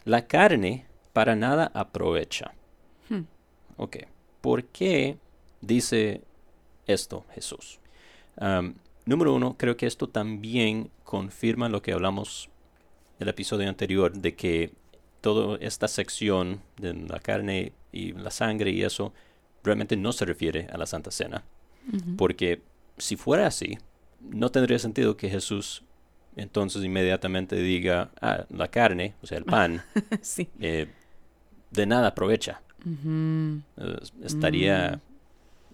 La 0.04 0.26
carne 0.26 0.86
para 1.12 1.36
nada 1.36 1.70
aprovecha. 1.74 2.52
Hmm. 3.08 3.22
Ok. 3.76 3.98
¿Por 4.40 4.64
qué 4.64 5.18
dice 5.60 6.22
esto 6.86 7.24
Jesús? 7.34 7.78
Número 9.06 9.34
uno, 9.34 9.56
creo 9.58 9.76
que 9.76 9.86
esto 9.86 10.08
también 10.08 10.90
confirma 11.04 11.68
lo 11.68 11.82
que 11.82 11.92
hablamos 11.92 12.48
el 13.18 13.28
episodio 13.28 13.68
anterior, 13.68 14.12
de 14.12 14.34
que 14.34 14.72
toda 15.20 15.58
esta 15.60 15.88
sección 15.88 16.62
de 16.78 16.94
la 16.94 17.18
carne 17.18 17.72
y 17.92 18.12
la 18.12 18.30
sangre 18.30 18.70
y 18.70 18.82
eso 18.82 19.12
realmente 19.62 19.96
no 19.96 20.12
se 20.12 20.24
refiere 20.24 20.68
a 20.72 20.78
la 20.78 20.86
Santa 20.86 21.10
Cena. 21.10 21.44
Porque 22.16 22.62
si 22.98 23.16
fuera 23.16 23.46
así, 23.46 23.78
no 24.20 24.50
tendría 24.50 24.78
sentido 24.78 25.16
que 25.16 25.28
Jesús 25.28 25.82
entonces 26.36 26.84
inmediatamente 26.84 27.56
diga, 27.56 28.10
ah, 28.20 28.46
la 28.48 28.68
carne, 28.68 29.14
o 29.22 29.26
sea, 29.26 29.38
el 29.38 29.44
pan, 29.44 29.82
sí. 30.22 30.48
eh, 30.60 30.86
de 31.70 31.86
nada 31.86 32.08
aprovecha. 32.08 32.62
Eh, 32.86 33.98
estaría 34.22 35.00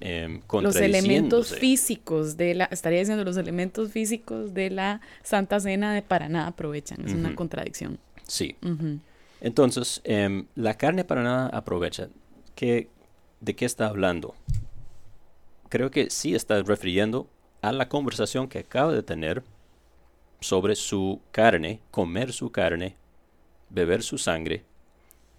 Mm. 0.01 0.63
Los 0.63 0.77
elementos 0.77 1.55
físicos 1.55 2.37
de 2.37 2.55
la, 2.55 2.65
estaría 2.67 2.99
diciendo 2.99 3.25
los 3.25 3.37
elementos 3.37 3.91
físicos 3.91 4.53
de 4.53 4.71
la 4.71 5.01
Santa 5.23 5.59
Cena 5.61 5.95
de 5.95 6.03
para 6.03 6.29
nada 6.29 6.49
aprovechan. 6.49 7.05
Es 7.07 7.15
una 7.15 7.35
contradicción. 7.35 7.99
Sí. 8.27 8.57
Entonces, 9.41 10.01
em, 10.05 10.47
la 10.55 10.75
carne 10.75 11.05
para 11.05 11.23
nada 11.23 11.49
aprovecha. 11.49 12.09
¿Qué, 12.55 12.89
¿De 13.41 13.55
qué 13.55 13.65
está 13.65 13.87
hablando? 13.87 14.35
Creo 15.69 15.91
que 15.91 16.11
sí 16.11 16.35
está 16.35 16.63
refiriendo 16.63 17.29
a 17.63 17.73
la 17.73 17.89
conversación 17.89 18.49
que 18.49 18.61
acaba 18.61 18.93
de 18.93 19.03
tener 19.03 19.43
sobre 20.41 20.77
su 20.77 21.21
carne, 21.33 21.81
comer 21.91 22.33
su 22.33 22.51
carne, 22.51 22.97
beber 23.71 24.03
su 24.03 24.19
sangre, 24.19 24.65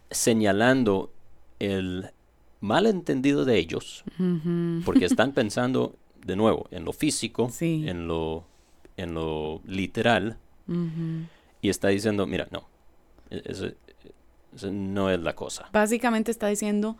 señalando 0.09 1.11
el 1.59 2.11
malentendido 2.61 3.45
de 3.45 3.57
ellos, 3.57 4.03
porque 4.85 5.05
están 5.05 5.31
pensando 5.33 5.95
de 6.25 6.35
nuevo 6.35 6.67
en 6.71 6.85
lo 6.85 6.93
físico, 6.93 7.49
Sí. 7.51 7.83
en 7.87 8.07
lo 8.07 8.45
en 8.97 9.13
lo 9.13 9.61
literal 9.65 10.37
y 11.61 11.69
está 11.69 11.87
diciendo, 11.89 12.25
mira, 12.27 12.47
no, 12.51 12.67
e- 13.29 13.43
eso, 13.45 13.67
eso 14.55 14.71
no 14.71 15.09
es 15.11 15.19
la 15.19 15.35
cosa. 15.35 15.69
Básicamente 15.71 16.31
está 16.31 16.47
diciendo, 16.47 16.97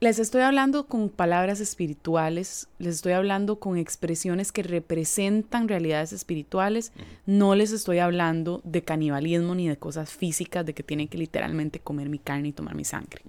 les 0.00 0.18
estoy 0.18 0.40
hablando 0.42 0.86
con 0.88 1.08
palabras 1.08 1.60
espirituales, 1.60 2.68
les 2.80 2.96
estoy 2.96 3.12
hablando 3.12 3.60
con 3.60 3.78
expresiones 3.78 4.50
que 4.50 4.64
representan 4.64 5.68
realidades 5.68 6.12
espirituales, 6.12 6.92
no 7.24 7.54
les 7.54 7.70
estoy 7.70 8.00
hablando 8.00 8.60
de 8.64 8.82
canibalismo 8.82 9.54
ni 9.54 9.68
de 9.68 9.76
cosas 9.76 10.12
físicas, 10.12 10.66
de 10.66 10.74
que 10.74 10.82
tienen 10.82 11.06
que 11.06 11.18
literalmente 11.18 11.78
comer 11.78 12.08
mi 12.08 12.18
carne 12.18 12.48
y 12.48 12.52
tomar 12.52 12.74
mi 12.74 12.84
sangre. 12.84 13.22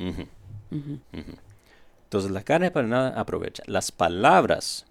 Entonces 2.04 2.32
la 2.32 2.44
carne 2.44 2.72
para 2.72 2.88
nada 2.88 3.20
aprovecha. 3.20 3.64
Las 3.68 3.92
palabras 3.92 4.86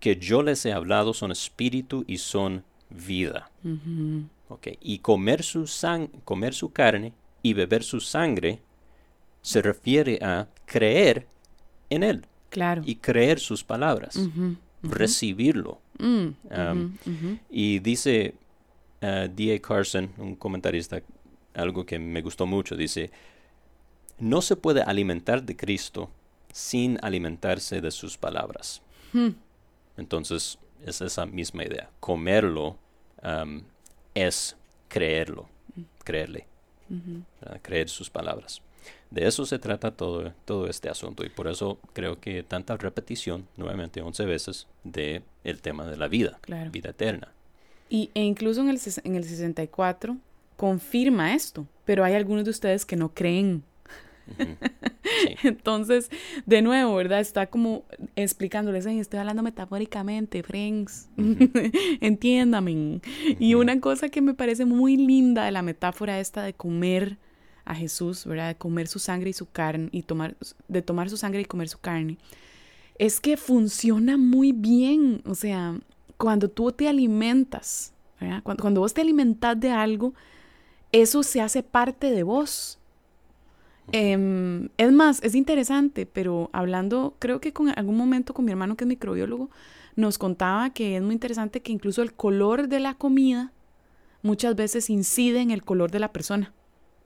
que 0.00 0.16
yo 0.16 0.42
les 0.42 0.64
he 0.66 0.72
hablado 0.72 1.14
son 1.14 1.32
espíritu 1.32 2.04
y 2.06 2.18
son 2.18 2.64
vida. 2.90 3.50
Ujú. 3.64 4.24
¿ok? 4.48 4.68
Y 4.80 4.98
comer 4.98 5.42
su, 5.42 5.66
sang 5.66 6.08
comer 6.24 6.54
su 6.54 6.72
carne 6.72 7.12
y 7.42 7.54
beber 7.54 7.82
su 7.82 8.00
sangre 8.00 8.60
se 9.42 9.62
refiere 9.62 10.18
a 10.22 10.48
creer 10.66 11.26
en 11.90 12.02
él 12.02 12.26
Claro. 12.50 12.82
y 12.84 12.96
creer 12.96 13.38
sus 13.40 13.62
palabras, 13.64 14.18
recibirlo. 14.82 15.80
Mm, 15.98 16.26
Um. 16.50 16.98
Y 17.50 17.78
dice 17.80 18.34
uh, 19.02 19.28
D.A. 19.34 19.58
Carson, 19.60 20.10
un 20.18 20.36
comentarista, 20.36 21.00
algo 21.54 21.84
que 21.86 21.98
me 21.98 22.22
gustó 22.22 22.46
mucho, 22.46 22.76
dice, 22.76 23.10
no 24.18 24.42
se 24.42 24.56
puede 24.56 24.82
alimentar 24.82 25.42
de 25.42 25.56
Cristo 25.56 26.10
sin 26.52 26.98
alimentarse 27.02 27.80
de 27.80 27.90
sus 27.90 28.16
palabras. 28.16 28.82
Hmm. 29.12 29.30
Entonces, 29.96 30.58
es 30.84 31.00
esa 31.00 31.26
misma 31.26 31.64
idea. 31.64 31.90
Comerlo 32.00 32.78
um, 33.22 33.62
es 34.14 34.56
creerlo, 34.88 35.48
creerle, 36.04 36.46
creer 37.62 37.88
sus 37.88 38.08
palabras. 38.10 38.62
De 39.10 39.26
eso 39.26 39.46
se 39.46 39.58
trata 39.58 39.90
todo, 39.90 40.32
todo 40.44 40.68
este 40.68 40.88
asunto 40.88 41.24
y 41.24 41.28
por 41.28 41.48
eso 41.48 41.78
creo 41.92 42.20
que 42.20 42.42
tanta 42.42 42.76
repetición, 42.76 43.46
nuevamente 43.56 44.00
11 44.00 44.24
veces, 44.24 44.66
de 44.84 45.22
el 45.44 45.60
tema 45.60 45.86
de 45.86 45.96
la 45.96 46.08
vida, 46.08 46.38
Claro. 46.40 46.70
vida 46.70 46.90
eterna. 46.90 47.28
Y, 47.88 48.10
e 48.14 48.22
incluso 48.22 48.60
en 48.62 48.68
el, 48.68 48.80
en 49.04 49.14
el 49.14 49.24
64 49.24 50.16
confirma 50.56 51.34
esto, 51.34 51.66
pero 51.84 52.04
hay 52.04 52.14
algunos 52.14 52.44
de 52.44 52.50
ustedes 52.50 52.84
que 52.84 52.96
no 52.96 53.12
creen. 53.14 53.62
Sí. 54.26 54.56
Entonces, 55.42 56.10
de 56.46 56.62
nuevo, 56.62 56.94
¿verdad? 56.96 57.20
Está 57.20 57.46
como 57.46 57.84
explicándoles, 58.16 58.86
"Ey, 58.86 58.98
estoy 58.98 59.20
hablando 59.20 59.42
metafóricamente, 59.42 60.42
friends, 60.42 61.08
entiéndame. 62.00 63.00
Y 63.38 63.54
una 63.54 63.80
cosa 63.80 64.08
que 64.08 64.20
me 64.20 64.34
parece 64.34 64.64
muy 64.64 64.96
linda 64.96 65.44
de 65.44 65.52
la 65.52 65.62
metáfora 65.62 66.20
esta 66.20 66.42
de 66.42 66.54
comer 66.54 67.18
a 67.64 67.74
Jesús, 67.74 68.24
¿verdad? 68.24 68.48
De 68.48 68.54
comer 68.56 68.88
su 68.88 68.98
sangre 68.98 69.30
y 69.30 69.32
su 69.32 69.50
carne, 69.50 69.88
y 69.92 70.02
tomar, 70.02 70.36
de 70.68 70.82
tomar 70.82 71.10
su 71.10 71.16
sangre 71.16 71.42
y 71.42 71.44
comer 71.44 71.68
su 71.68 71.78
carne, 71.78 72.18
es 72.98 73.20
que 73.20 73.36
funciona 73.36 74.16
muy 74.16 74.52
bien. 74.52 75.22
O 75.26 75.34
sea, 75.34 75.78
cuando 76.16 76.48
tú 76.48 76.72
te 76.72 76.88
alimentas, 76.88 77.92
¿verdad? 78.20 78.42
Cuando, 78.42 78.62
cuando 78.62 78.80
vos 78.80 78.94
te 78.94 79.00
alimentas 79.00 79.58
de 79.58 79.70
algo, 79.70 80.14
eso 80.92 81.22
se 81.22 81.40
hace 81.40 81.62
parte 81.62 82.10
de 82.10 82.22
vos. 82.22 82.78
Em, 83.92 84.68
es 84.78 84.92
más, 84.92 85.22
es 85.22 85.34
interesante, 85.34 86.06
pero 86.06 86.50
hablando, 86.52 87.14
creo 87.18 87.40
que 87.40 87.52
con 87.52 87.68
algún 87.68 87.96
momento 87.96 88.34
con 88.34 88.44
mi 88.44 88.50
hermano 88.50 88.76
que 88.76 88.84
es 88.84 88.88
microbiólogo, 88.88 89.50
nos 89.94 90.18
contaba 90.18 90.70
que 90.70 90.96
es 90.96 91.02
muy 91.02 91.14
interesante 91.14 91.62
que 91.62 91.72
incluso 91.72 92.02
el 92.02 92.12
color 92.12 92.68
de 92.68 92.80
la 92.80 92.94
comida 92.94 93.52
muchas 94.22 94.56
veces 94.56 94.90
incide 94.90 95.40
en 95.40 95.50
el 95.50 95.62
color 95.62 95.90
de 95.90 96.00
la 96.00 96.12
persona, 96.12 96.52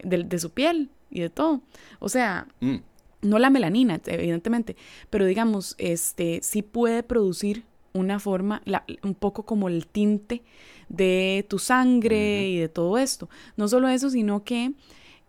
de, 0.02 0.24
de 0.24 0.38
su 0.38 0.50
piel 0.50 0.90
y 1.10 1.20
de 1.20 1.30
todo. 1.30 1.60
O 1.98 2.08
sea, 2.08 2.46
Mm, 2.60 2.76
no 3.22 3.38
la 3.38 3.50
melanina, 3.50 4.00
evidentemente, 4.06 4.76
pero 5.10 5.26
digamos, 5.26 5.74
este 5.78 6.40
sí 6.42 6.62
puede 6.62 7.02
producir 7.02 7.64
una 7.92 8.18
forma, 8.18 8.62
la- 8.64 8.84
un 9.02 9.14
poco 9.14 9.44
como 9.44 9.68
el 9.68 9.86
tinte 9.86 10.42
de 10.88 11.44
tu 11.48 11.58
sangre 11.58 12.48
y 12.48 12.56
de 12.58 12.68
todo 12.68 12.96
esto. 12.98 13.28
No 13.56 13.68
solo 13.68 13.88
eso, 13.88 14.08
sino 14.10 14.42
que 14.44 14.72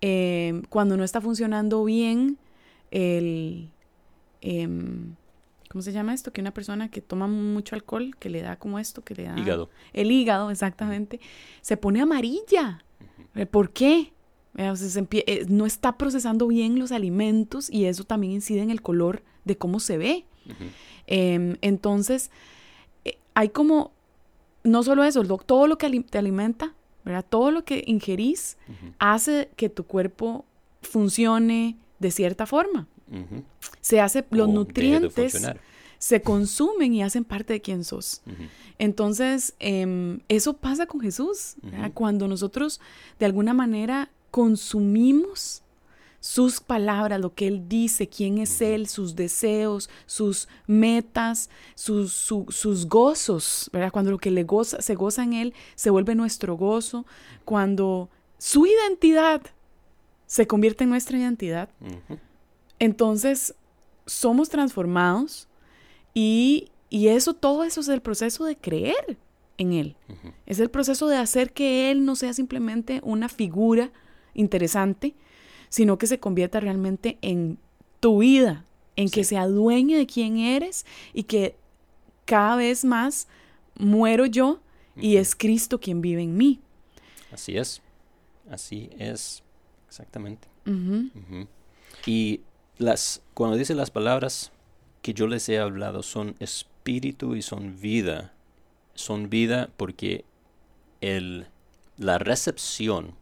eh, 0.02 0.62
cuando 0.70 0.98
no 0.98 1.04
está 1.04 1.22
funcionando 1.22 1.84
bien 1.84 2.38
el... 2.92 3.70
em, 4.42 5.16
¿Cómo 5.70 5.82
se 5.82 5.94
llama 5.94 6.14
esto? 6.14 6.34
Que 6.34 6.42
una 6.42 6.54
persona 6.54 6.90
que 6.92 7.00
toma 7.00 7.28
mucho 7.28 7.76
alcohol, 7.76 8.14
que 8.20 8.30
le 8.30 8.42
da 8.42 8.58
como 8.58 8.78
esto, 8.78 9.04
que 9.06 9.16
le 9.16 9.24
da... 9.24 9.40
Hígado. 9.40 9.70
El 9.94 10.12
hígado, 10.12 10.52
exactamente. 10.52 11.22
Se 11.62 11.78
pone 11.78 12.02
amarilla. 12.02 12.84
Eh, 13.36 13.46
¿Por 13.46 13.70
qué? 13.72 14.12
Eh, 14.58 14.70
o 14.70 14.76
sea, 14.76 14.90
se 14.90 15.02
empie- 15.02 15.24
eh, 15.28 15.46
no 15.48 15.66
está 15.66 15.98
procesando 15.98 16.46
bien 16.48 16.78
los 16.78 16.92
alimentos 16.92 17.70
y 17.70 17.86
eso 17.86 18.04
también 18.04 18.34
incide 18.34 18.60
en 18.62 18.70
el 18.70 18.82
color 18.82 19.24
de 19.46 19.58
cómo 19.58 19.80
se 19.80 19.98
ve. 19.98 20.26
Em, 21.08 21.56
entonces, 21.62 22.32
eh, 23.06 23.18
hay 23.34 23.48
como, 23.48 23.94
no 24.66 24.84
solo 24.84 25.06
eso, 25.06 25.24
lo- 25.24 25.38
todo 25.38 25.68
lo 25.68 25.78
que 25.78 25.86
ali- 25.86 26.04
te 26.04 26.18
alimenta, 26.18 26.76
¿verdad? 27.04 27.26
Todo 27.28 27.52
lo 27.52 27.64
que 27.64 27.84
ingerís 27.88 28.58
hace 29.00 29.50
que 29.56 29.70
tu 29.70 29.86
cuerpo 29.86 30.46
funcione 30.82 31.78
de 32.00 32.12
cierta 32.12 32.46
forma. 32.46 32.88
Se 33.82 34.00
hace, 34.00 34.26
los 34.32 34.48
O 34.48 34.52
nutrientes 34.52 35.38
se 35.98 36.22
consumen 36.22 36.94
y 36.94 37.04
hacen 37.04 37.24
parte 37.24 37.54
de 37.54 37.62
quién 37.62 37.84
sos. 37.84 38.22
Entonces, 38.80 39.54
em, 39.60 40.22
eso 40.30 40.54
pasa 40.58 40.88
con 40.88 41.00
Jesús. 41.02 41.56
Cuando 41.94 42.28
nosotros 42.28 42.82
de 43.20 43.26
alguna 43.26 43.54
manera 43.54 44.10
consumimos 44.32 45.62
sus 46.22 46.62
palabras, 46.62 47.20
lo 47.20 47.34
que 47.34 47.48
Él 47.48 47.68
dice, 47.68 48.08
quién 48.08 48.38
es 48.38 48.62
Él, 48.62 48.88
sus 48.88 49.16
deseos, 49.16 49.90
sus 50.06 50.48
metas, 50.68 51.50
sus, 51.76 52.14
su- 52.14 52.46
sus 52.50 52.88
gozos, 52.88 53.70
¿verdad? 53.74 53.92
Cuando 53.92 54.12
lo 54.12 54.18
que 54.20 54.32
le 54.32 54.44
goza, 54.44 54.82
se 54.82 54.96
goza 54.96 55.24
en 55.24 55.34
Él 55.34 55.54
se 55.76 55.90
vuelve 55.90 56.16
nuestro 56.16 56.56
gozo, 56.56 57.06
cuando 57.44 58.10
su 58.38 58.66
identidad 58.68 59.42
se 60.28 60.48
convierte 60.48 60.84
en 60.86 60.92
nuestra 60.92 61.18
identidad, 61.18 61.70
entonces 62.80 63.56
somos 64.06 64.50
transformados 64.50 65.48
y, 66.14 66.70
y 66.90 67.08
eso, 67.08 67.34
todo 67.34 67.64
eso 67.64 67.82
es 67.82 67.88
el 67.88 68.02
proceso 68.02 68.46
de 68.46 68.56
creer 68.58 69.18
en 69.58 69.74
Él. 69.74 69.96
Es 70.46 70.60
el 70.60 70.70
proceso 70.70 71.08
de 71.08 71.18
hacer 71.18 71.54
que 71.54 71.92
Él 71.92 72.06
no 72.06 72.16
sea 72.16 72.34
simplemente 72.34 73.00
una 73.04 73.30
figura 73.30 73.92
interesante, 74.34 75.14
sino 75.72 75.98
que 75.98 76.06
se 76.06 76.20
convierta 76.20 76.60
realmente 76.60 77.18
en 77.22 77.58
tu 78.02 78.20
vida, 78.20 78.66
en 78.98 79.10
que 79.10 79.24
se 79.24 79.38
adueñe 79.38 79.98
de 79.98 80.06
quién 80.06 80.38
eres 80.38 80.86
y 81.14 81.24
que 81.24 81.56
cada 82.26 82.58
vez 82.58 82.86
más 82.86 83.28
muero 83.80 84.26
yo 84.26 84.60
y 84.96 85.16
es 85.16 85.34
Cristo 85.34 85.80
quien 85.80 86.02
vive 86.02 86.22
en 86.22 86.38
mí. 86.38 86.60
Así 87.32 87.58
es. 87.58 87.82
Así 88.50 88.90
es. 89.00 89.44
Exactamente. 89.88 90.48
Y 92.06 92.42
las, 92.78 93.22
cuando 93.34 93.58
dice 93.58 93.74
las 93.74 93.92
palabras 93.92 94.52
que 95.02 95.14
yo 95.14 95.26
les 95.28 95.48
he 95.48 95.58
hablado 95.58 96.04
son 96.04 96.36
espíritu 96.40 97.36
y 97.36 97.42
son 97.42 97.80
vida, 97.80 98.34
son 98.94 99.30
vida 99.30 99.70
porque 99.78 100.26
el, 101.00 101.48
la 101.98 102.18
recepción 102.18 103.16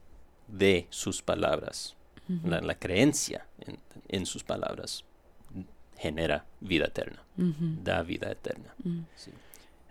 de 0.47 0.87
sus 0.89 1.21
palabras, 1.21 1.95
la, 2.43 2.61
la 2.61 2.75
creencia 2.75 3.45
en, 3.59 3.79
en 4.07 4.25
sus 4.25 4.43
palabras, 4.43 5.03
genera 5.97 6.45
vida 6.61 6.85
eterna, 6.85 7.23
da 7.35 8.01
vida 8.03 8.31
eterna. 8.31 8.73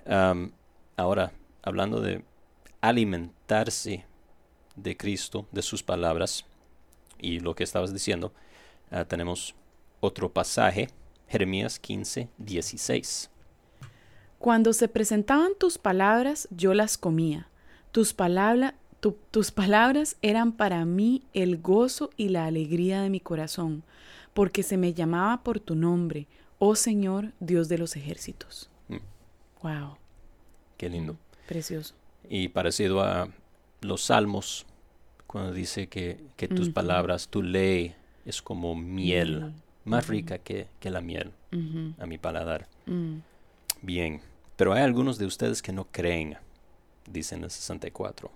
Am, 0.07 0.53
ahora, 0.97 1.33
hablando 1.63 2.01
de 2.01 2.25
alimentarse 2.81 4.05
de 4.75 4.97
Cristo, 4.97 5.47
de 5.53 5.63
sus 5.63 5.83
palabras, 5.83 6.47
y 7.19 7.41
lo 7.41 7.55
que 7.55 7.65
estabas 7.65 7.93
diciendo, 7.93 8.33
ah, 8.91 9.05
tenemos 9.05 9.55
otro 10.01 10.33
pasaje, 10.33 10.89
Jeremías 11.29 11.79
15, 11.79 12.29
16. 12.39 13.31
Cuando 14.39 14.73
se 14.73 14.89
presentaban 14.89 15.53
tus 15.59 15.79
palabras, 15.79 16.49
yo 16.51 16.73
las 16.73 16.97
comía. 16.97 17.49
Tus, 17.91 18.15
palabra, 18.15 18.77
tu- 19.01 19.17
tus 19.31 19.51
palabras 19.51 20.17
eran 20.23 20.53
para 20.53 20.85
mí 20.85 21.23
el 21.35 21.59
gozo 21.61 22.11
y 22.17 22.29
la 22.31 22.47
alegría 22.47 23.03
de 23.03 23.11
mi 23.11 23.21
corazón, 23.21 23.83
porque 24.35 24.63
se 24.63 24.77
me 24.77 24.95
llamaba 24.95 25.43
por 25.43 25.61
tu 25.61 25.75
nombre, 25.75 26.27
oh 26.59 26.75
Señor, 26.75 27.33
Dios 27.41 27.69
de 27.69 27.79
los 27.79 27.97
ejércitos. 27.97 28.69
Mm. 28.89 28.97
Wow, 29.63 29.97
Qué 30.77 30.89
lindo. 30.89 31.17
precioso. 31.47 31.95
Y 32.29 32.49
parecido 32.49 33.03
a 33.03 33.29
los 33.81 34.03
salmos, 34.03 34.67
cuando 35.27 35.53
dice 35.53 35.89
que, 35.89 36.19
que 36.37 36.49
tus 36.49 36.71
palabras, 36.71 37.29
tu 37.29 37.43
ley, 37.43 37.95
es 38.25 38.43
como 38.43 38.75
miel, 38.75 39.53
más 39.85 40.09
rica 40.09 40.39
que, 40.39 40.67
que 40.81 40.91
la 40.91 41.01
miel 41.01 41.33
a 41.99 42.07
mi 42.07 42.19
paladar. 42.19 42.69
mm, 42.87 43.17
Bien, 43.83 44.21
pero 44.57 44.73
hay 44.73 44.83
algunos 44.83 45.19
de 45.19 45.27
ustedes 45.27 45.63
que 45.63 45.73
no 45.73 45.85
creen, 45.91 46.37
dice 47.11 47.35
en 47.37 47.45
el 47.45 47.51
64. 47.51 48.31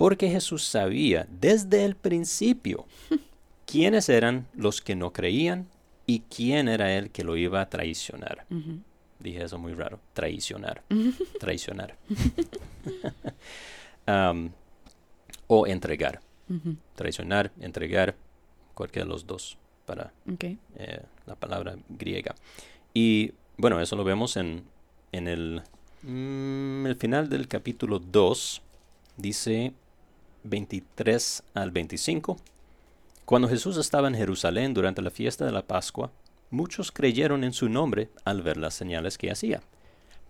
Porque 0.00 0.30
Jesús 0.30 0.64
sabía 0.64 1.28
desde 1.30 1.84
el 1.84 1.94
principio 1.94 2.86
quiénes 3.66 4.08
eran 4.08 4.46
los 4.54 4.80
que 4.80 4.96
no 4.96 5.12
creían 5.12 5.68
y 6.06 6.20
quién 6.20 6.68
era 6.68 6.96
el 6.96 7.10
que 7.10 7.22
lo 7.22 7.36
iba 7.36 7.60
a 7.60 7.68
traicionar. 7.68 8.46
Dije 9.18 9.44
eso 9.44 9.58
muy 9.58 9.74
raro, 9.74 10.00
traicionar, 10.14 10.82
traicionar. 11.38 11.98
Am, 14.06 14.52
o 15.48 15.66
entregar, 15.66 16.22
traicionar, 16.94 17.52
entregar, 17.60 18.16
cualquiera 18.72 19.04
de 19.04 19.10
los 19.12 19.26
dos 19.26 19.58
para 19.84 20.14
eh, 20.78 21.02
la 21.26 21.34
palabra 21.34 21.76
griega. 21.90 22.34
Y 22.94 23.32
bueno, 23.58 23.78
eso 23.82 23.96
lo 23.96 24.04
vemos 24.04 24.38
en, 24.38 24.64
en 25.12 25.28
el, 25.28 25.60
mm, 26.04 26.86
el 26.86 26.96
final 26.96 27.28
del 27.28 27.48
capítulo 27.48 27.98
2, 27.98 28.62
dice 29.18 29.74
23 30.44 31.42
al 31.54 31.70
25. 31.70 32.36
Cuando 33.24 33.48
Jesús 33.48 33.76
estaba 33.76 34.08
en 34.08 34.14
Jerusalén 34.14 34.74
durante 34.74 35.02
la 35.02 35.10
fiesta 35.10 35.44
de 35.44 35.52
la 35.52 35.62
Pascua, 35.62 36.10
muchos 36.50 36.90
creyeron 36.90 37.44
en 37.44 37.52
su 37.52 37.68
nombre 37.68 38.08
al 38.24 38.42
ver 38.42 38.56
las 38.56 38.74
señales 38.74 39.18
que 39.18 39.30
hacía. 39.30 39.62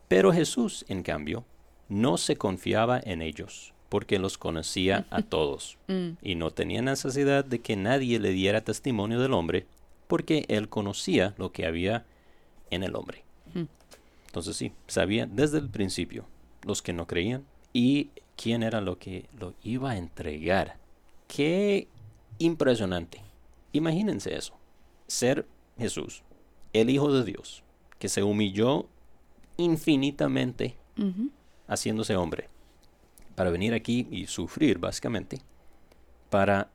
Pero 0.08 0.32
Jesús, 0.32 0.84
en 0.88 1.02
cambio, 1.02 1.44
no 1.88 2.18
se 2.18 2.36
confiaba 2.36 3.00
en 3.02 3.22
ellos, 3.22 3.72
porque 3.88 4.18
los 4.18 4.38
conocía 4.38 5.06
a 5.10 5.22
todos 5.22 5.78
Mm, 5.90 6.10
y 6.22 6.36
no 6.36 6.52
tenía 6.52 6.82
necesidad 6.82 7.44
de 7.44 7.58
que 7.58 7.74
nadie 7.76 8.20
le 8.20 8.30
diera 8.30 8.60
testimonio 8.60 9.20
del 9.20 9.34
hombre, 9.34 9.66
porque 10.06 10.44
él 10.48 10.68
conocía 10.68 11.34
lo 11.36 11.50
que 11.52 11.66
había 11.66 12.04
en 12.70 12.84
el 12.84 12.94
hombre. 12.94 13.24
Mm. 13.54 13.64
Entonces 14.26 14.56
sí, 14.56 14.72
sabía 14.86 15.26
desde 15.26 15.58
el 15.58 15.68
principio 15.68 16.24
los 16.64 16.82
que 16.82 16.92
no 16.92 17.06
creían 17.06 17.44
y 17.72 18.10
quién 18.40 18.62
era 18.62 18.80
lo 18.80 18.98
que 18.98 19.28
lo 19.38 19.52
iba 19.62 19.90
a 19.90 19.96
entregar. 19.98 20.78
Qué 21.28 21.88
impresionante. 22.38 23.20
Imagínense 23.72 24.34
eso. 24.34 24.54
Ser 25.06 25.46
Jesús, 25.76 26.22
el 26.72 26.88
Hijo 26.88 27.12
de 27.12 27.24
Dios, 27.24 27.62
que 27.98 28.08
se 28.08 28.22
humilló 28.22 28.86
infinitamente 29.58 30.76
haciéndose 31.68 32.16
hombre 32.16 32.48
para 33.34 33.50
venir 33.50 33.74
aquí 33.74 34.06
y 34.10 34.26
sufrir 34.26 34.78
básicamente 34.78 35.40
para 36.30 36.70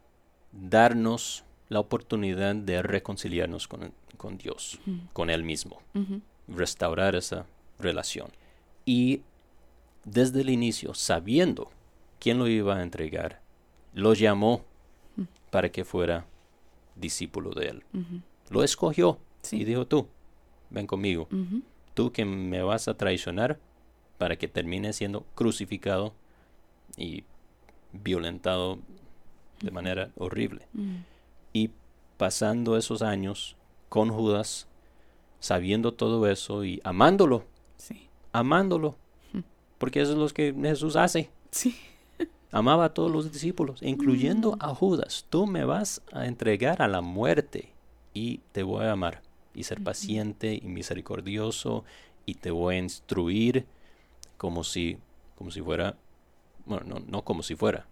darnos 0.51 1.45
la 1.69 1.80
oportunidad 1.80 2.56
de 2.56 2.82
reconciliarnos 2.84 3.67
con, 3.67 3.91
con 4.17 4.38
Dios, 4.38 4.80
con 5.13 5.30
Él 5.32 5.43
mismo, 5.43 5.82
restaurar 6.47 7.15
esa 7.15 7.47
relación. 7.80 8.30
Y 8.86 9.21
desde 10.06 10.41
el 10.41 10.50
inicio, 10.50 10.94
sabiendo 10.94 11.70
quién 12.20 12.38
lo 12.38 12.48
iba 12.48 12.78
a 12.78 12.84
entregar, 12.84 13.41
lo 13.94 14.13
llamó 14.13 14.63
para 15.52 15.70
que 15.70 15.84
fuera 15.86 16.26
discípulo 16.96 17.52
de 17.52 17.68
Él. 17.68 17.84
Lo 18.50 18.63
escogió 18.63 19.20
Sí. 19.41 19.58
y 19.62 19.63
dijo 19.65 19.86
tú, 19.86 20.08
ven 20.70 20.88
conmigo 20.88 21.28
tú 21.94 22.12
que 22.12 22.26
me 22.26 22.62
vas 22.63 22.88
a 22.88 22.96
traicionar 22.96 23.60
para 24.18 24.36
que 24.38 24.48
termine 24.48 24.91
siendo 24.94 25.26
crucificado 25.36 26.13
y 26.98 27.24
violentado 27.94 28.80
de 29.62 29.72
manera 29.72 30.12
horrible. 30.18 30.68
mm, 30.74 30.96
Y 31.54 31.72
pasando 32.18 32.76
esos 32.78 33.02
años 33.02 33.56
con 33.89 34.10
Judas, 34.10 34.68
sabiendo 35.39 35.94
todo 35.94 36.28
eso 36.28 36.65
y 36.65 36.82
amándolo, 36.84 37.46
Sí. 37.78 38.10
amándolo. 38.34 38.98
Porque 39.78 40.02
eso 40.02 40.14
es 40.14 40.18
lo 40.18 40.28
que 40.30 40.54
Jesús 40.54 40.96
hace. 40.96 41.30
Sí. 41.52 41.76
Amaba 42.52 42.86
a 42.86 42.94
todos 42.94 43.12
los 43.12 43.32
discípulos, 43.32 43.82
incluyendo 43.82 44.58
a 44.60 44.74
Judas. 44.74 45.26
Tú 45.30 45.46
me 45.46 45.66
vas 45.66 46.02
a 46.14 46.26
entregar 46.26 46.82
a 46.82 46.88
la 46.88 47.02
muerte 47.02 47.74
y 48.14 48.40
te 48.54 48.64
voy 48.64 48.86
a 48.86 48.94
amar 48.94 49.22
y 49.54 49.64
ser 49.64 49.84
paciente 49.84 50.60
y 50.62 50.68
misericordioso 50.68 51.84
y 52.26 52.36
te 52.36 52.52
voy 52.52 52.76
a 52.76 52.80
instruir 52.80 53.66
como 54.38 54.64
si, 54.64 54.98
como 55.36 55.52
si 55.52 55.62
fuera, 55.62 55.98
bueno, 56.66 56.86
no, 56.86 57.06
no 57.06 57.24
como 57.24 57.44
si 57.44 57.56
fuera, 57.56 57.88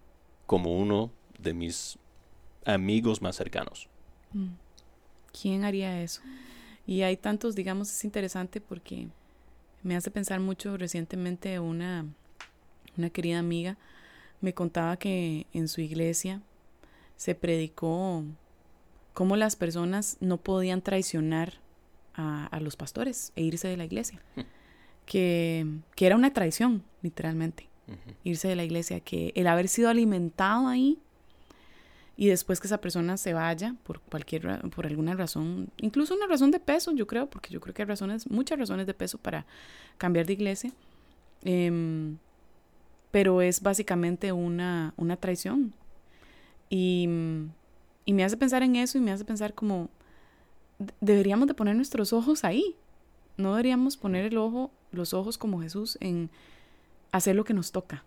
como 0.45 0.77
uno 0.77 1.11
de 1.39 1.53
mis 1.53 1.97
amigos 2.65 3.21
más 3.21 3.35
cercanos. 3.35 3.89
Mm. 4.31 4.53
¿Quién 5.41 5.63
haría 5.63 6.01
eso? 6.01 6.21
Y 6.85 7.01
hay 7.01 7.17
tantos, 7.17 7.55
digamos, 7.55 7.89
es 7.89 8.03
interesante 8.03 8.61
porque 8.61 9.07
me 9.83 9.95
hace 9.95 10.11
pensar 10.11 10.39
mucho 10.39 10.77
recientemente 10.77 11.59
una, 11.59 12.05
una 12.97 13.09
querida 13.09 13.39
amiga 13.39 13.77
me 14.41 14.53
contaba 14.53 14.97
que 14.97 15.47
en 15.53 15.67
su 15.67 15.81
iglesia 15.81 16.41
se 17.15 17.35
predicó 17.35 18.23
cómo 19.13 19.37
las 19.37 19.55
personas 19.55 20.17
no 20.19 20.37
podían 20.37 20.81
traicionar 20.81 21.53
a, 22.13 22.47
a 22.47 22.59
los 22.59 22.75
pastores 22.75 23.31
e 23.35 23.43
irse 23.43 23.67
de 23.67 23.77
la 23.77 23.85
iglesia. 23.85 24.21
Que, 25.05 25.67
que 25.97 26.05
era 26.05 26.15
una 26.15 26.31
traición, 26.31 26.81
literalmente, 27.01 27.67
irse 28.23 28.47
de 28.47 28.55
la 28.55 28.63
iglesia, 28.63 29.01
que 29.01 29.33
el 29.35 29.47
haber 29.47 29.67
sido 29.67 29.89
alimentado 29.89 30.69
ahí 30.69 30.97
y 32.15 32.27
después 32.27 32.59
que 32.59 32.67
esa 32.67 32.79
persona 32.79 33.17
se 33.17 33.33
vaya 33.33 33.75
por 33.83 33.99
cualquier 34.01 34.61
por 34.69 34.85
alguna 34.85 35.15
razón, 35.15 35.69
incluso 35.77 36.13
una 36.15 36.27
razón 36.27 36.51
de 36.51 36.59
peso, 36.59 36.91
yo 36.91 37.07
creo, 37.07 37.27
porque 37.29 37.49
yo 37.51 37.59
creo 37.59 37.73
que 37.73 37.81
hay 37.81 37.87
razones, 37.87 38.29
muchas 38.29 38.59
razones 38.59 38.85
de 38.85 38.93
peso 38.93 39.17
para 39.17 39.45
cambiar 39.97 40.25
de 40.27 40.33
iglesia. 40.33 40.71
em, 41.43 42.17
pero 43.11 43.41
es 43.41 43.61
básicamente 43.61 44.31
una, 44.31 44.93
una 44.97 45.17
traición. 45.17 45.73
Y, 46.69 47.07
y 48.05 48.13
me 48.13 48.23
hace 48.23 48.37
pensar 48.37 48.63
en 48.63 48.75
eso 48.75 48.97
y 48.97 49.01
me 49.01 49.11
hace 49.11 49.23
pensar 49.25 49.53
como 49.53 49.89
de- 50.79 50.93
deberíamos 51.01 51.47
de 51.47 51.53
poner 51.53 51.75
nuestros 51.75 52.11
ojos 52.13 52.43
ahí. 52.43 52.75
No 53.37 53.51
deberíamos 53.51 53.97
poner 53.97 54.25
el 54.25 54.37
ojo, 54.37 54.71
los 54.91 55.13
ojos 55.13 55.37
como 55.37 55.61
Jesús 55.61 55.97
en 56.01 56.29
hacer 57.11 57.35
lo 57.35 57.43
que 57.43 57.53
nos 57.53 57.71
toca 57.71 58.03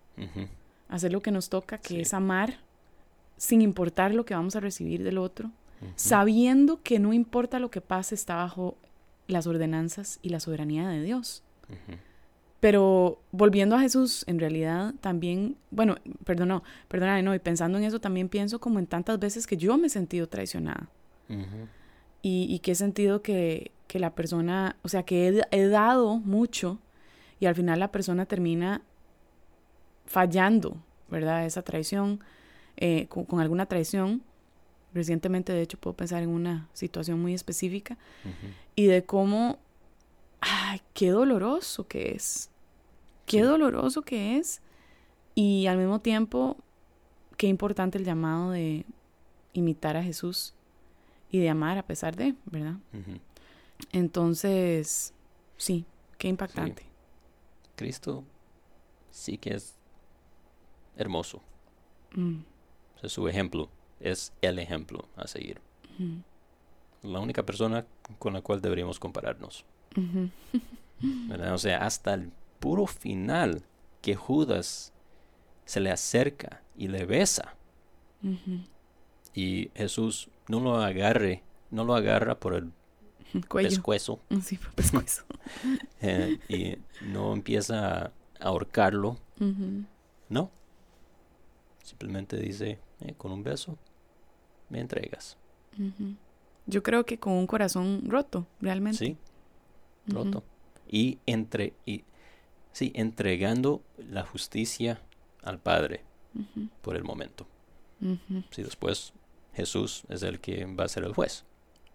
hacer 0.89 1.11
lo 1.13 1.21
que 1.21 1.31
nos 1.31 1.47
toca, 1.49 1.77
que 1.77 1.89
Sí. 1.89 1.99
es 2.01 2.13
amar 2.13 2.59
sin 3.37 3.61
importar 3.61 4.13
lo 4.13 4.25
que 4.25 4.33
vamos 4.33 4.55
a 4.55 4.59
recibir 4.59 5.03
del 5.03 5.17
otro, 5.17 5.51
sabiendo 5.95 6.81
que 6.81 6.99
no 6.99 7.13
importa 7.13 7.59
lo 7.59 7.69
que 7.69 7.81
pase, 7.81 8.15
está 8.15 8.35
bajo 8.35 8.77
las 9.27 9.45
ordenanzas 9.45 10.19
y 10.21 10.29
la 10.29 10.39
soberanía 10.39 10.87
de 10.89 11.03
Dios. 11.03 11.43
Pero 12.59 13.21
volviendo 13.31 13.75
a 13.75 13.79
Jesús, 13.79 14.23
en 14.27 14.39
realidad 14.39 14.95
también, 14.99 15.57
bueno, 15.69 15.95
perdón, 16.25 16.47
no, 16.47 16.63
perdóname, 16.87 17.21
no, 17.21 17.35
y 17.35 17.39
pensando 17.39 17.77
en 17.77 17.83
eso 17.83 17.99
también 17.99 18.29
pienso 18.29 18.59
como 18.59 18.79
en 18.79 18.87
tantas 18.87 19.19
veces 19.19 19.45
que 19.45 19.57
yo 19.57 19.77
me 19.77 19.87
he 19.87 19.89
sentido 19.91 20.27
traicionada. 20.27 20.89
Y, 22.23 22.47
y 22.49 22.59
que 22.59 22.71
he 22.71 22.75
sentido 22.75 23.21
que, 23.21 23.71
que 23.87 23.99
la 23.99 24.15
persona, 24.15 24.75
o 24.81 24.89
sea, 24.89 25.03
que 25.03 25.27
he, 25.27 25.41
he 25.51 25.67
dado 25.67 26.17
mucho 26.17 26.79
y 27.39 27.45
al 27.45 27.53
final 27.53 27.79
la 27.79 27.91
persona 27.91 28.25
termina 28.25 28.81
fallando, 30.05 30.77
¿verdad? 31.09 31.45
Esa 31.45 31.61
traición, 31.61 32.21
eh, 32.77 33.07
con, 33.07 33.25
con 33.25 33.39
alguna 33.39 33.65
traición. 33.65 34.21
Recientemente, 34.93 35.51
de 35.53 35.61
hecho, 35.61 35.77
puedo 35.77 35.95
pensar 35.95 36.23
en 36.23 36.29
una 36.29 36.69
situación 36.73 37.21
muy 37.21 37.33
específica 37.33 37.97
y 38.75 38.85
de 38.85 39.03
cómo, 39.05 39.59
ay, 40.41 40.81
qué 40.93 41.09
doloroso 41.11 41.87
que 41.87 42.13
es, 42.15 42.49
qué 43.25 43.37
Sí. 43.39 43.43
doloroso 43.43 44.01
que 44.01 44.37
es 44.37 44.61
y 45.35 45.67
al 45.67 45.77
mismo 45.77 45.99
tiempo, 45.99 46.57
qué 47.35 47.47
importante 47.47 47.97
el 47.99 48.05
llamado 48.05 48.51
de 48.51 48.85
imitar 49.53 49.97
a 49.97 50.03
Jesús 50.03 50.53
y 51.29 51.39
de 51.39 51.49
amar 51.49 51.77
a 51.77 51.83
pesar 51.83 52.15
de, 52.15 52.33
¿verdad? 52.45 52.75
Entonces, 53.91 55.13
sí, 55.57 55.85
qué 56.17 56.27
impactante. 56.27 56.83
Cristo 57.75 58.23
sí 59.11 59.37
que 59.37 59.53
es 59.55 59.75
hermoso. 60.95 61.41
Mm, 62.15 62.39
O 62.97 62.99
sea, 62.99 63.09
su 63.09 63.27
ejemplo 63.27 63.69
es 63.99 64.33
el 64.41 64.59
ejemplo 64.59 65.07
a 65.15 65.27
seguir. 65.27 65.61
mm, 65.97 66.17
la 67.03 67.19
única 67.19 67.43
persona 67.45 67.85
con 68.19 68.33
la 68.33 68.41
cual 68.41 68.59
deberíamos 68.61 68.99
compararnos. 68.99 69.65
¿Verdad? 71.01 71.53
O 71.53 71.57
sea, 71.57 71.85
hasta 71.85 72.13
el 72.15 72.31
puro 72.59 72.87
final 72.87 73.63
que 74.01 74.15
Judas 74.15 74.93
se 75.65 75.79
le 75.79 75.91
acerca 75.91 76.63
y 76.75 76.87
le 76.87 77.05
besa. 77.05 77.55
Y 79.33 79.69
Jesús 79.75 80.29
no 80.47 80.59
lo 80.59 80.77
agarre, 80.81 81.43
no 81.69 81.83
lo 81.85 81.95
agarra 81.95 82.39
por 82.39 82.55
el 82.55 82.71
Cuello. 83.47 83.69
pescuezo 83.69 84.19
Sí, 84.41 84.57
por 84.57 84.73
pescuezo. 84.73 85.23
eh, 86.01 86.39
y 86.49 86.77
no 87.05 87.33
empieza 87.33 88.05
a 88.05 88.11
ahorcarlo. 88.39 89.17
No. 90.29 90.51
Simplemente 91.83 92.37
dice, 92.37 92.79
eh, 93.01 93.13
con 93.17 93.31
un 93.31 93.43
beso, 93.43 93.77
me 94.69 94.79
entregas. 94.79 95.37
Yo 96.65 96.83
creo 96.83 97.05
que 97.05 97.19
con 97.19 97.33
un 97.33 97.47
corazón 97.47 98.01
roto, 98.07 98.47
realmente. 98.61 98.97
Sí, 98.97 99.17
roto. 100.07 100.43
Y 100.89 101.19
entre 101.25 101.73
y 101.85 102.03
sí, 102.71 102.91
entregando 102.95 103.81
la 103.97 104.23
justicia 104.25 105.01
al 105.43 105.59
Padre 105.59 106.03
por 106.81 106.95
el 106.95 107.03
momento. 107.03 107.47
Si 108.51 108.63
después 108.63 109.13
Jesús 109.53 110.03
es 110.09 110.23
el 110.23 110.39
que 110.39 110.65
va 110.65 110.83
a 110.85 110.87
ser 110.89 111.03
el 111.03 111.13
juez 111.13 111.45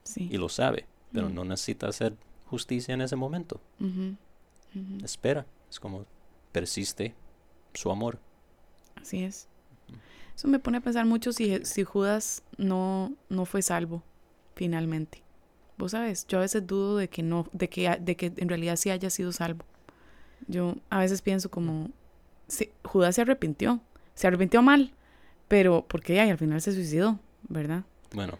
Sí. 0.04 0.28
y 0.32 0.36
lo 0.36 0.48
sabe, 0.48 0.86
pero 1.12 1.28
no 1.28 1.44
necesita 1.44 1.86
hacer 1.88 2.16
justicia 2.46 2.92
en 2.94 3.02
ese 3.02 3.14
momento. 3.16 3.60
Espera, 5.04 5.46
es 5.70 5.78
como 5.78 6.06
persiste 6.50 7.14
su 7.74 7.90
amor. 7.90 8.18
Así 8.96 9.22
es. 9.24 9.48
Eso 10.36 10.48
me 10.48 10.58
pone 10.58 10.78
a 10.78 10.80
pensar 10.80 11.04
mucho 11.06 11.32
si, 11.32 11.64
si 11.64 11.84
Judas 11.84 12.42
no, 12.56 13.12
no 13.28 13.44
fue 13.44 13.62
salvo 13.62 14.02
finalmente. 14.54 15.22
Vos 15.78 15.92
sabes, 15.92 16.26
yo 16.26 16.38
a 16.38 16.42
veces 16.42 16.66
dudo 16.66 16.96
de 16.96 17.08
que 17.08 17.22
no, 17.22 17.46
de 17.52 17.68
que, 17.68 17.88
de 18.00 18.16
que 18.16 18.32
en 18.36 18.48
realidad 18.48 18.76
sí 18.76 18.90
haya 18.90 19.10
sido 19.10 19.32
salvo. 19.32 19.64
Yo 20.48 20.76
a 20.90 20.98
veces 20.98 21.22
pienso 21.22 21.50
como, 21.50 21.90
sí, 22.48 22.70
Judas 22.84 23.14
se 23.14 23.22
arrepintió, 23.22 23.80
se 24.14 24.26
arrepintió 24.26 24.62
mal, 24.62 24.92
pero 25.48 25.84
porque 25.88 26.20
ay, 26.20 26.30
al 26.30 26.38
final 26.38 26.60
se 26.60 26.72
suicidó, 26.72 27.18
¿verdad? 27.48 27.84
Bueno, 28.14 28.38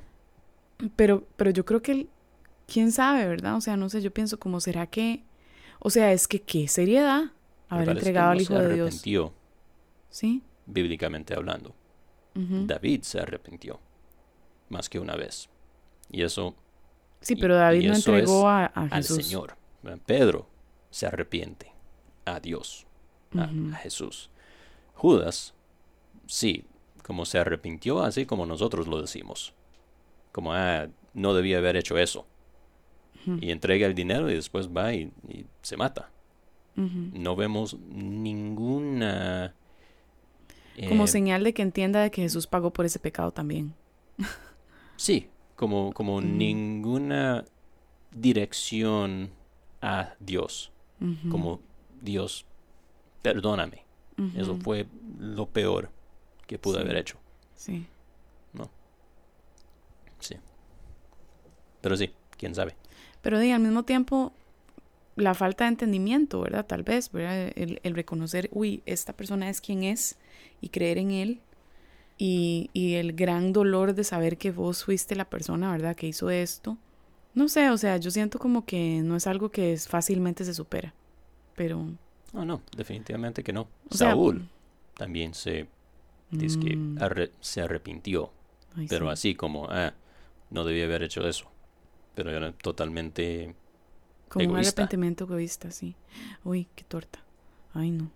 Pero, 0.97 1.25
pero 1.37 1.51
yo 1.51 1.65
creo 1.65 1.81
que, 1.83 1.93
él- 1.93 2.09
quién 2.67 2.93
sabe, 2.93 3.27
¿verdad? 3.27 3.57
O 3.57 3.61
sea, 3.61 3.77
no 3.77 3.89
sé, 3.89 4.03
yo 4.03 4.13
pienso 4.13 4.39
como, 4.39 4.61
¿será 4.61 4.87
que, 4.87 5.23
o 5.79 5.91
sea, 5.91 6.13
es 6.13 6.27
que 6.29 6.43
qué 6.43 6.69
seriedad 6.69 7.33
haber 7.69 7.87
que 7.87 7.93
entregado 7.93 8.27
no 8.27 8.33
al 8.33 8.39
se 8.39 8.43
Hijo 8.43 8.55
de 8.55 8.75
Dios? 8.75 9.03
Sí. 10.11 10.43
bíblicamente 10.67 11.35
hablando. 11.35 11.75
David 12.35 13.03
se 13.03 13.21
arrepintió 13.21 13.79
más 14.69 14.89
que 14.89 14.99
una 14.99 15.17
vez. 15.17 15.49
Y 16.11 16.23
eso 16.23 16.57
Sí, 17.23 17.37
pero 17.37 17.55
David 17.55 17.89
no 17.89 17.95
entregó 17.95 18.49
a, 18.49 18.67
a 18.67 18.83
al 18.83 18.91
Jesús. 18.91 19.27
Señor. 19.27 19.57
¿verdad? 19.83 20.01
Pedro 20.05 20.49
se 20.91 21.07
arrepiente 21.07 21.73
a 22.25 22.41
Dios, 22.41 22.87
a, 23.37 23.49
Jesús. 23.79 24.31
Judas, 24.95 25.55
sí, 26.27 26.65
como 27.03 27.25
se 27.25 27.39
arrepintió, 27.39 28.03
así 28.03 28.27
como 28.27 28.45
nosotros 28.45 28.89
lo 28.89 29.01
decimos. 29.01 29.55
Como, 30.33 30.53
ah, 30.53 30.89
no 31.15 31.35
debía 31.35 31.59
haber 31.59 31.77
hecho 31.77 31.97
eso. 31.97 32.27
Y 33.41 33.53
entrega 33.53 33.87
el 33.87 33.95
dinero 33.95 34.29
y 34.29 34.35
después 34.35 34.69
va 34.69 34.93
y, 34.95 35.13
y 35.29 35.47
se 35.63 35.77
mata. 35.77 36.11
No 36.75 37.37
vemos 37.37 37.77
ninguna... 37.79 39.55
Como 40.89 41.05
eh, 41.05 41.09
señal 41.09 41.45
de 41.45 41.53
que 41.55 41.63
entienda 41.63 42.01
de 42.03 42.11
que 42.11 42.23
Jesús 42.23 42.47
pagó 42.47 42.73
por 42.73 42.85
ese 42.87 42.99
pecado 42.99 43.31
también. 43.33 43.75
Sí, 44.97 45.29
como, 45.57 45.93
como 45.93 46.21
ninguna 46.21 47.45
dirección 48.13 49.31
a 49.81 50.15
Dios. 50.21 50.71
Como 51.29 51.59
Dios, 52.01 52.47
perdóname. 53.23 53.85
Eso 54.37 54.55
fue 54.57 54.87
lo 55.19 55.47
peor 55.47 55.91
que 56.47 56.59
pude 56.59 56.77
Sí. 56.77 56.81
haber 56.83 56.97
hecho. 56.99 57.19
Sí. 57.57 57.87
Sí. 60.21 60.37
Pero 61.81 61.97
sí, 61.97 62.13
quién 62.39 62.55
sabe. 62.55 62.77
Pero 63.23 63.41
di, 63.41 63.51
al 63.51 63.61
mismo 63.61 63.83
tiempo, 63.83 64.33
la 65.17 65.35
falta 65.35 65.65
de 65.65 65.69
entendimiento, 65.71 66.41
¿verdad? 66.41 66.67
Tal 66.67 66.83
vez, 66.83 67.11
¿verdad? 67.13 67.53
El, 67.57 67.81
el 67.83 67.95
reconocer, 67.95 68.49
uy, 68.53 68.83
esta 68.87 69.13
persona 69.13 69.51
es 69.51 69.61
quien 69.61 69.83
es 69.85 70.17
y 70.61 70.69
creer 70.71 70.99
en 70.99 71.11
él. 71.11 71.41
Y, 72.19 72.71
y 72.73 72.95
el 72.95 73.15
gran 73.15 73.53
dolor 73.53 73.95
de 73.95 74.05
saber 74.05 74.39
que 74.39 74.53
vos 74.53 74.85
fuiste 74.85 75.17
la 75.17 75.25
persona, 75.25 75.73
¿verdad? 75.73 75.97
Que 75.97 76.07
hizo 76.07 76.31
esto. 76.31 76.79
No 77.35 77.49
sé, 77.49 77.71
o 77.71 77.79
sea, 77.79 77.97
yo 77.97 78.11
siento 78.11 78.39
como 78.39 78.65
que 78.65 79.01
no 79.03 79.17
es 79.17 79.27
algo 79.27 79.51
que 79.51 79.73
es, 79.73 79.89
fácilmente 79.89 80.45
se 80.45 80.55
supera. 80.55 80.95
Pero... 81.57 81.85
No, 82.33 82.45
no, 82.45 82.63
definitivamente 82.77 83.43
que 83.43 83.53
no. 83.53 83.63
O 83.91 83.95
sea, 83.95 84.11
Saúl 84.11 84.49
también 84.97 85.35
se, 85.35 85.67
dice 86.31 86.59
que 86.61 86.77
mm, 86.77 86.99
arre- 86.99 87.31
se 87.41 87.61
arrepintió. 87.63 88.31
ay, 88.77 88.87
Pero 88.89 89.07
sí. 89.07 89.13
así 89.13 89.35
como, 89.35 89.67
ah, 89.71 89.93
no 90.51 90.65
debía 90.65 90.85
haber 90.85 91.03
hecho 91.03 91.27
eso. 91.27 91.47
Pero 92.15 92.31
era 92.31 92.53
totalmente... 92.53 93.55
Como 94.33 94.47
un 94.47 94.51
egoísta. 94.53 94.83
arrepentimiento 94.83 95.25
egoísta, 95.25 95.71
sí. 95.71 95.95
Uy, 96.45 96.67
qué 96.75 96.85
torta. 96.85 97.23
Ay, 97.75 97.91
no. 97.91 98.11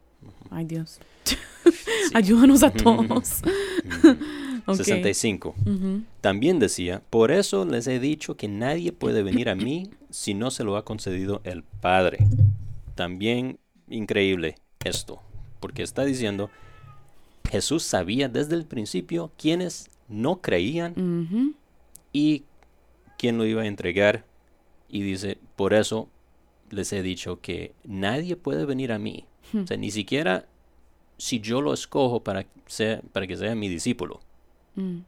Ay, 0.50 0.64
Dios. 0.64 0.98
Ayúdanos 2.14 2.62
a 2.62 2.70
todos. 2.70 3.42
Ujú. 3.44 4.16
Ok. 4.68 4.78
65. 4.78 5.54
Ujú. 5.64 6.02
También 6.20 6.58
decía, 6.58 7.00
por 7.10 7.30
eso 7.30 7.64
les 7.64 7.86
he 7.86 8.00
dicho 8.00 8.36
que 8.36 8.48
nadie 8.48 8.90
puede 8.90 9.22
venir 9.22 9.48
a 9.48 9.54
mí 9.54 9.90
si 10.10 10.34
no 10.34 10.50
se 10.50 10.64
lo 10.64 10.76
ha 10.76 10.84
concedido 10.84 11.40
el 11.44 11.62
Padre. 11.62 12.26
También 12.96 13.60
increíble 13.88 14.56
esto, 14.84 15.20
porque 15.60 15.84
está 15.84 16.04
diciendo, 16.04 16.50
Jesús 17.48 17.84
sabía 17.84 18.28
desde 18.28 18.56
el 18.56 18.64
principio 18.64 19.30
quiénes 19.38 19.88
no 20.08 20.40
creían 20.40 21.54
y 22.12 22.42
quién 23.18 23.38
lo 23.38 23.46
iba 23.46 23.62
a 23.62 23.66
entregar. 23.66 24.24
Y 24.88 25.02
dice, 25.02 25.38
por 25.56 25.74
eso 25.74 26.08
les 26.70 26.92
he 26.92 27.02
dicho 27.02 27.40
que 27.40 27.74
nadie 27.84 28.36
puede 28.36 28.64
venir 28.64 28.92
a 28.92 28.98
mí. 28.98 29.24
Hmm. 29.52 29.62
O 29.62 29.66
sea, 29.66 29.76
ni 29.76 29.90
siquiera 29.90 30.46
si 31.18 31.40
yo 31.40 31.60
lo 31.62 31.72
escojo 31.72 32.22
para, 32.22 32.46
ser, 32.66 33.02
para 33.12 33.26
que 33.26 33.36
sea 33.36 33.54
mi 33.54 33.68
discípulo. 33.68 34.20
Mm. 34.74 34.98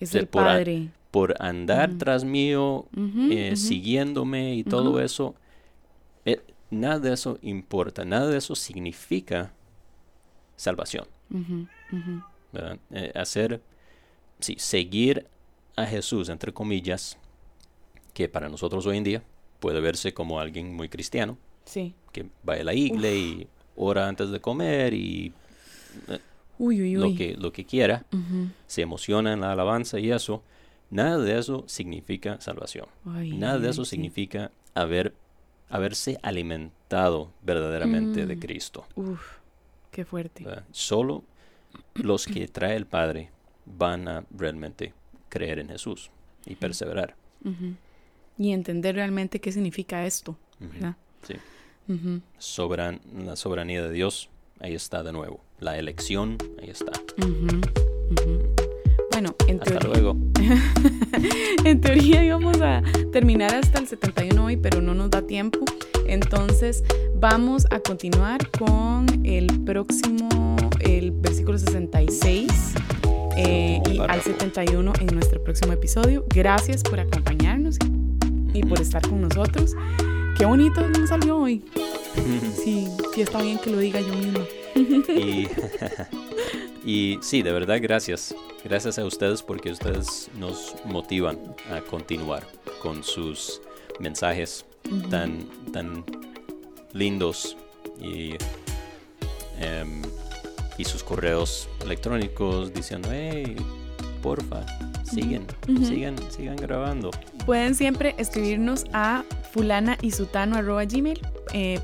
Es 0.00 0.10
sea, 0.10 0.20
el 0.22 0.26
por 0.26 0.42
a- 0.42 0.46
Padre. 0.46 0.88
Por 1.10 1.34
andar 1.38 1.94
tras 1.96 2.24
mío, 2.24 2.86
eh, 3.30 3.56
siguiéndome 3.56 4.54
y 4.56 4.64
todo 4.64 5.00
eso, 5.00 5.34
eh, 6.26 6.42
nada 6.70 6.98
de 6.98 7.14
eso 7.14 7.38
importa, 7.40 8.04
nada 8.04 8.26
de 8.26 8.36
eso 8.36 8.54
significa 8.54 9.54
salvación. 10.56 11.06
Eh, 12.90 13.12
hacer, 13.14 13.62
sí, 14.40 14.56
seguir 14.58 15.26
a 15.74 15.86
Jesús, 15.86 16.28
entre 16.28 16.52
comillas, 16.52 17.18
que 18.12 18.28
para 18.28 18.50
nosotros 18.50 18.84
hoy 18.84 18.98
en 18.98 19.04
día 19.04 19.22
puede 19.60 19.80
verse 19.80 20.12
como 20.14 20.40
alguien 20.40 20.74
muy 20.74 20.88
cristiano, 20.88 21.38
Sí. 21.64 21.94
que 22.12 22.26
va 22.48 22.54
a 22.54 22.62
la 22.64 22.74
iglesia 22.74 23.14
y 23.14 23.48
ora 23.76 24.08
antes 24.08 24.30
de 24.30 24.40
comer 24.40 24.94
y 24.94 25.32
Uy, 26.58 26.80
uy, 26.80 26.96
uy. 26.96 27.10
lo 27.10 27.16
que, 27.16 27.34
lo 27.36 27.52
que 27.52 27.64
quiera, 27.64 28.04
se 28.66 28.82
emociona 28.82 29.32
en 29.32 29.40
la 29.40 29.52
alabanza 29.52 29.98
y 29.98 30.10
eso, 30.10 30.42
nada 30.90 31.18
de 31.18 31.38
eso 31.38 31.64
significa 31.66 32.40
salvación. 32.40 32.86
Nada 33.04 33.58
de 33.58 33.70
eso 33.70 33.84
sí. 33.84 33.90
significa 33.90 34.50
haber, 34.74 35.12
haberse 35.68 36.18
alimentado 36.22 37.30
verdaderamente 37.42 38.24
de 38.26 38.36
Mm. 38.36 38.40
Cristo. 38.40 38.86
Uf, 38.94 39.20
qué 39.90 40.04
fuerte. 40.04 40.44
¿verdad? 40.44 40.64
Solo 40.70 41.24
los 41.94 42.26
que 42.26 42.46
trae 42.48 42.76
el 42.76 42.86
Padre 42.86 43.30
van 43.66 44.08
a 44.08 44.24
realmente 44.30 44.94
creer 45.28 45.58
en 45.58 45.68
Jesús 45.68 46.10
y 46.46 46.54
perseverar. 46.54 47.16
Y 48.38 48.52
entender 48.52 48.94
realmente 48.96 49.40
qué 49.40 49.50
significa 49.52 50.04
esto, 50.06 50.36
Ujú. 50.60 50.70
¿verdad? 50.72 50.96
Sí. 51.26 51.34
Ujú, 51.88 52.20
Soberan- 52.38 53.00
la 53.24 53.36
soberanía 53.36 53.82
de 53.82 53.92
Dios, 53.92 54.28
ahí 54.60 54.74
está 54.74 55.02
de 55.02 55.12
nuevo. 55.12 55.40
La 55.60 55.78
elección, 55.78 56.36
ahí 56.60 56.68
está. 56.70 56.92
ujú, 57.18 57.46
ujú. 58.10 58.54
Bueno, 59.12 59.34
en 59.48 59.60
Hasta 59.62 59.78
teoría, 59.78 59.88
luego. 59.88 60.16
en 61.64 61.80
teoría 61.80 62.22
íbamos 62.24 62.60
a 62.60 62.82
terminar 63.12 63.54
hasta 63.54 63.78
el 63.78 63.86
71 63.88 64.44
hoy, 64.44 64.56
pero 64.58 64.82
no 64.82 64.94
nos 64.94 65.10
da 65.10 65.22
tiempo. 65.22 65.60
Entonces 66.06 66.84
vamos 67.14 67.66
a 67.70 67.80
continuar 67.80 68.50
con 68.50 69.06
el 69.24 69.46
próximo, 69.64 70.28
el 70.80 71.12
versículo 71.12 71.56
66 71.58 72.74
eh, 73.38 73.80
y 73.86 73.90
al 73.92 73.96
Párrafo. 74.06 74.30
71 74.30 74.92
en 75.00 75.06
nuestro 75.14 75.42
próximo 75.42 75.72
episodio. 75.72 76.24
Gracias 76.34 76.82
por 76.82 77.00
acompañarnos 77.00 77.78
y 78.56 78.62
por 78.62 78.80
estar 78.80 79.06
con 79.08 79.20
nosotros. 79.22 79.74
Qué 80.38 80.44
bonito 80.44 80.80
nos 80.88 81.08
salió 81.08 81.38
hoy. 81.38 81.64
Sí, 82.56 82.88
sí 83.14 83.20
está 83.20 83.42
bien 83.42 83.58
que 83.58 83.68
lo 83.70 83.78
diga 83.78 84.00
yo 84.00 84.14
misma. 84.14 84.40
y, 84.74 85.46
Y 86.86 87.18
sí, 87.20 87.42
de 87.42 87.50
verdad, 87.50 87.78
gracias. 87.82 88.32
Gracias 88.64 88.98
a 89.00 89.04
ustedes 89.04 89.42
porque 89.42 89.72
ustedes 89.72 90.30
nos 90.38 90.76
motivan 90.84 91.36
a 91.72 91.80
continuar 91.80 92.46
con 92.80 93.02
sus 93.02 93.60
mensajes 93.98 94.64
tan, 95.10 95.48
tan 95.72 96.04
lindos 96.92 97.56
y, 98.00 98.34
em, 99.58 100.02
y 100.78 100.84
sus 100.84 101.02
correos 101.02 101.68
electrónicos 101.80 102.72
diciendo, 102.72 103.08
hey, 103.10 103.56
porfa, 104.22 104.64
siguen, 105.04 105.44
sigan, 105.82 106.14
sigan 106.30 106.56
grabando. 106.56 107.10
Pueden 107.46 107.76
siempre 107.76 108.16
escribirnos 108.18 108.84
a 108.92 109.24
fulana 109.52 109.96
eh, 111.52 111.80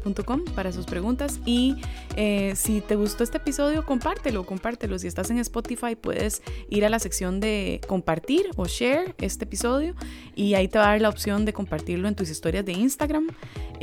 para 0.55 0.73
sus 0.73 0.87
preguntas. 0.87 1.41
Y 1.47 1.77
eh, 2.17 2.53
si 2.57 2.81
te 2.81 2.97
gustó 2.97 3.25
este 3.25 3.39
episodio, 3.39 3.87
compártelo, 3.87 4.45
compártelo. 4.45 4.99
Si 4.99 5.07
estás 5.07 5.31
en 5.31 5.39
Spotify, 5.39 5.95
puedes 5.95 6.43
ir 6.69 6.85
a 6.85 6.91
la 6.91 6.99
sección 6.99 7.41
de 7.41 7.81
compartir 7.87 8.47
o 8.57 8.67
share 8.67 9.15
este 9.19 9.45
episodio 9.45 9.95
y 10.35 10.55
ahí 10.55 10.67
te 10.69 10.79
va 10.79 10.87
a 10.87 10.89
dar 10.89 11.01
la 11.01 11.09
opción 11.09 11.45
de 11.45 11.53
compartirlo 11.53 12.09
en 12.09 12.17
tus 12.17 12.29
historias 12.29 12.67
de 12.67 12.73
Instagram. 12.73 13.29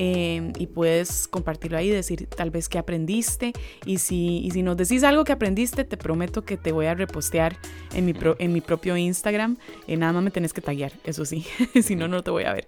Eh, 0.01 0.53
y 0.57 0.67
puedes 0.67 1.27
compartirlo 1.27 1.77
ahí, 1.77 1.89
decir 1.89 2.25
tal 2.27 2.51
vez 2.51 2.69
qué 2.69 2.77
aprendiste. 2.77 3.51
Y 3.85 3.97
si, 3.97 4.37
y 4.37 4.51
si 4.51 4.63
nos 4.63 4.77
decís 4.77 5.03
algo 5.03 5.25
que 5.25 5.33
aprendiste, 5.33 5.83
te 5.83 5.97
prometo 5.97 6.45
que 6.45 6.55
te 6.55 6.71
voy 6.71 6.85
a 6.85 6.95
repostear 6.95 7.57
en 7.93 8.05
mi, 8.05 8.13
en 8.39 8.53
mi 8.53 8.61
propio 8.61 8.95
Instagram. 8.95 9.57
nada 9.89 10.13
más 10.13 10.23
me 10.23 10.31
tenés 10.31 10.53
que 10.53 10.61
taggear, 10.61 10.93
eso 11.03 11.25
sí, 11.25 11.45
si 11.83 11.97
no, 11.97 12.07
no 12.07 12.23
te 12.23 12.31
voy 12.31 12.45
a 12.45 12.53
ver. 12.53 12.67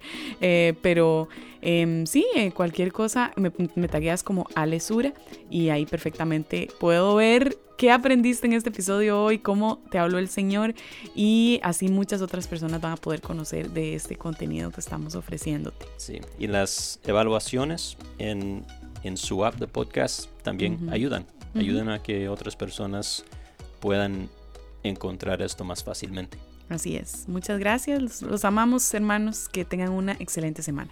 pero 0.81 1.29
em, 1.61 2.05
sí, 2.05 2.25
cualquier 2.53 2.91
cosa 2.91 3.33
me, 3.35 3.51
me 3.75 3.87
tagueas 3.87 4.23
como 4.23 4.47
Alesura 4.55 5.13
y 5.49 5.69
ahí 5.69 5.85
perfectamente 5.85 6.67
puedo 6.79 7.15
ver 7.15 7.57
qué 7.81 7.89
aprendiste 7.89 8.45
en 8.45 8.53
este 8.53 8.69
episodio 8.69 9.23
hoy, 9.23 9.39
cómo 9.39 9.81
te 9.89 9.97
habló 9.97 10.19
el 10.19 10.29
Señor 10.29 10.75
y 11.15 11.59
así 11.63 11.87
muchas 11.87 12.21
otras 12.21 12.47
personas 12.47 12.79
van 12.79 12.91
a 12.91 12.95
poder 12.95 13.21
conocer 13.21 13.71
de 13.71 13.95
este 13.95 14.17
contenido 14.17 14.69
que 14.69 14.79
estamos 14.79 15.15
ofreciéndote. 15.15 15.87
Sí, 15.97 16.21
y 16.37 16.45
las 16.45 16.99
evaluaciones 17.05 17.97
en, 18.19 18.67
en 19.01 19.17
su 19.17 19.43
app 19.43 19.55
de 19.55 19.65
podcast 19.67 20.29
también 20.43 20.89
ayudan, 20.91 21.25
ayudan 21.55 21.89
a 21.89 22.03
que 22.03 22.29
otras 22.29 22.55
personas 22.55 23.25
puedan 23.79 24.29
encontrar 24.83 25.41
esto 25.41 25.63
más 25.63 25.83
fácilmente. 25.83 26.37
Así 26.69 26.95
es. 26.95 27.27
Muchas 27.27 27.59
gracias. 27.59 28.21
los 28.21 28.45
amamos, 28.45 28.93
hermanos. 28.93 29.49
Que 29.49 29.65
tengan 29.65 29.89
una 29.89 30.13
excelente 30.13 30.61
semana. 30.63 30.91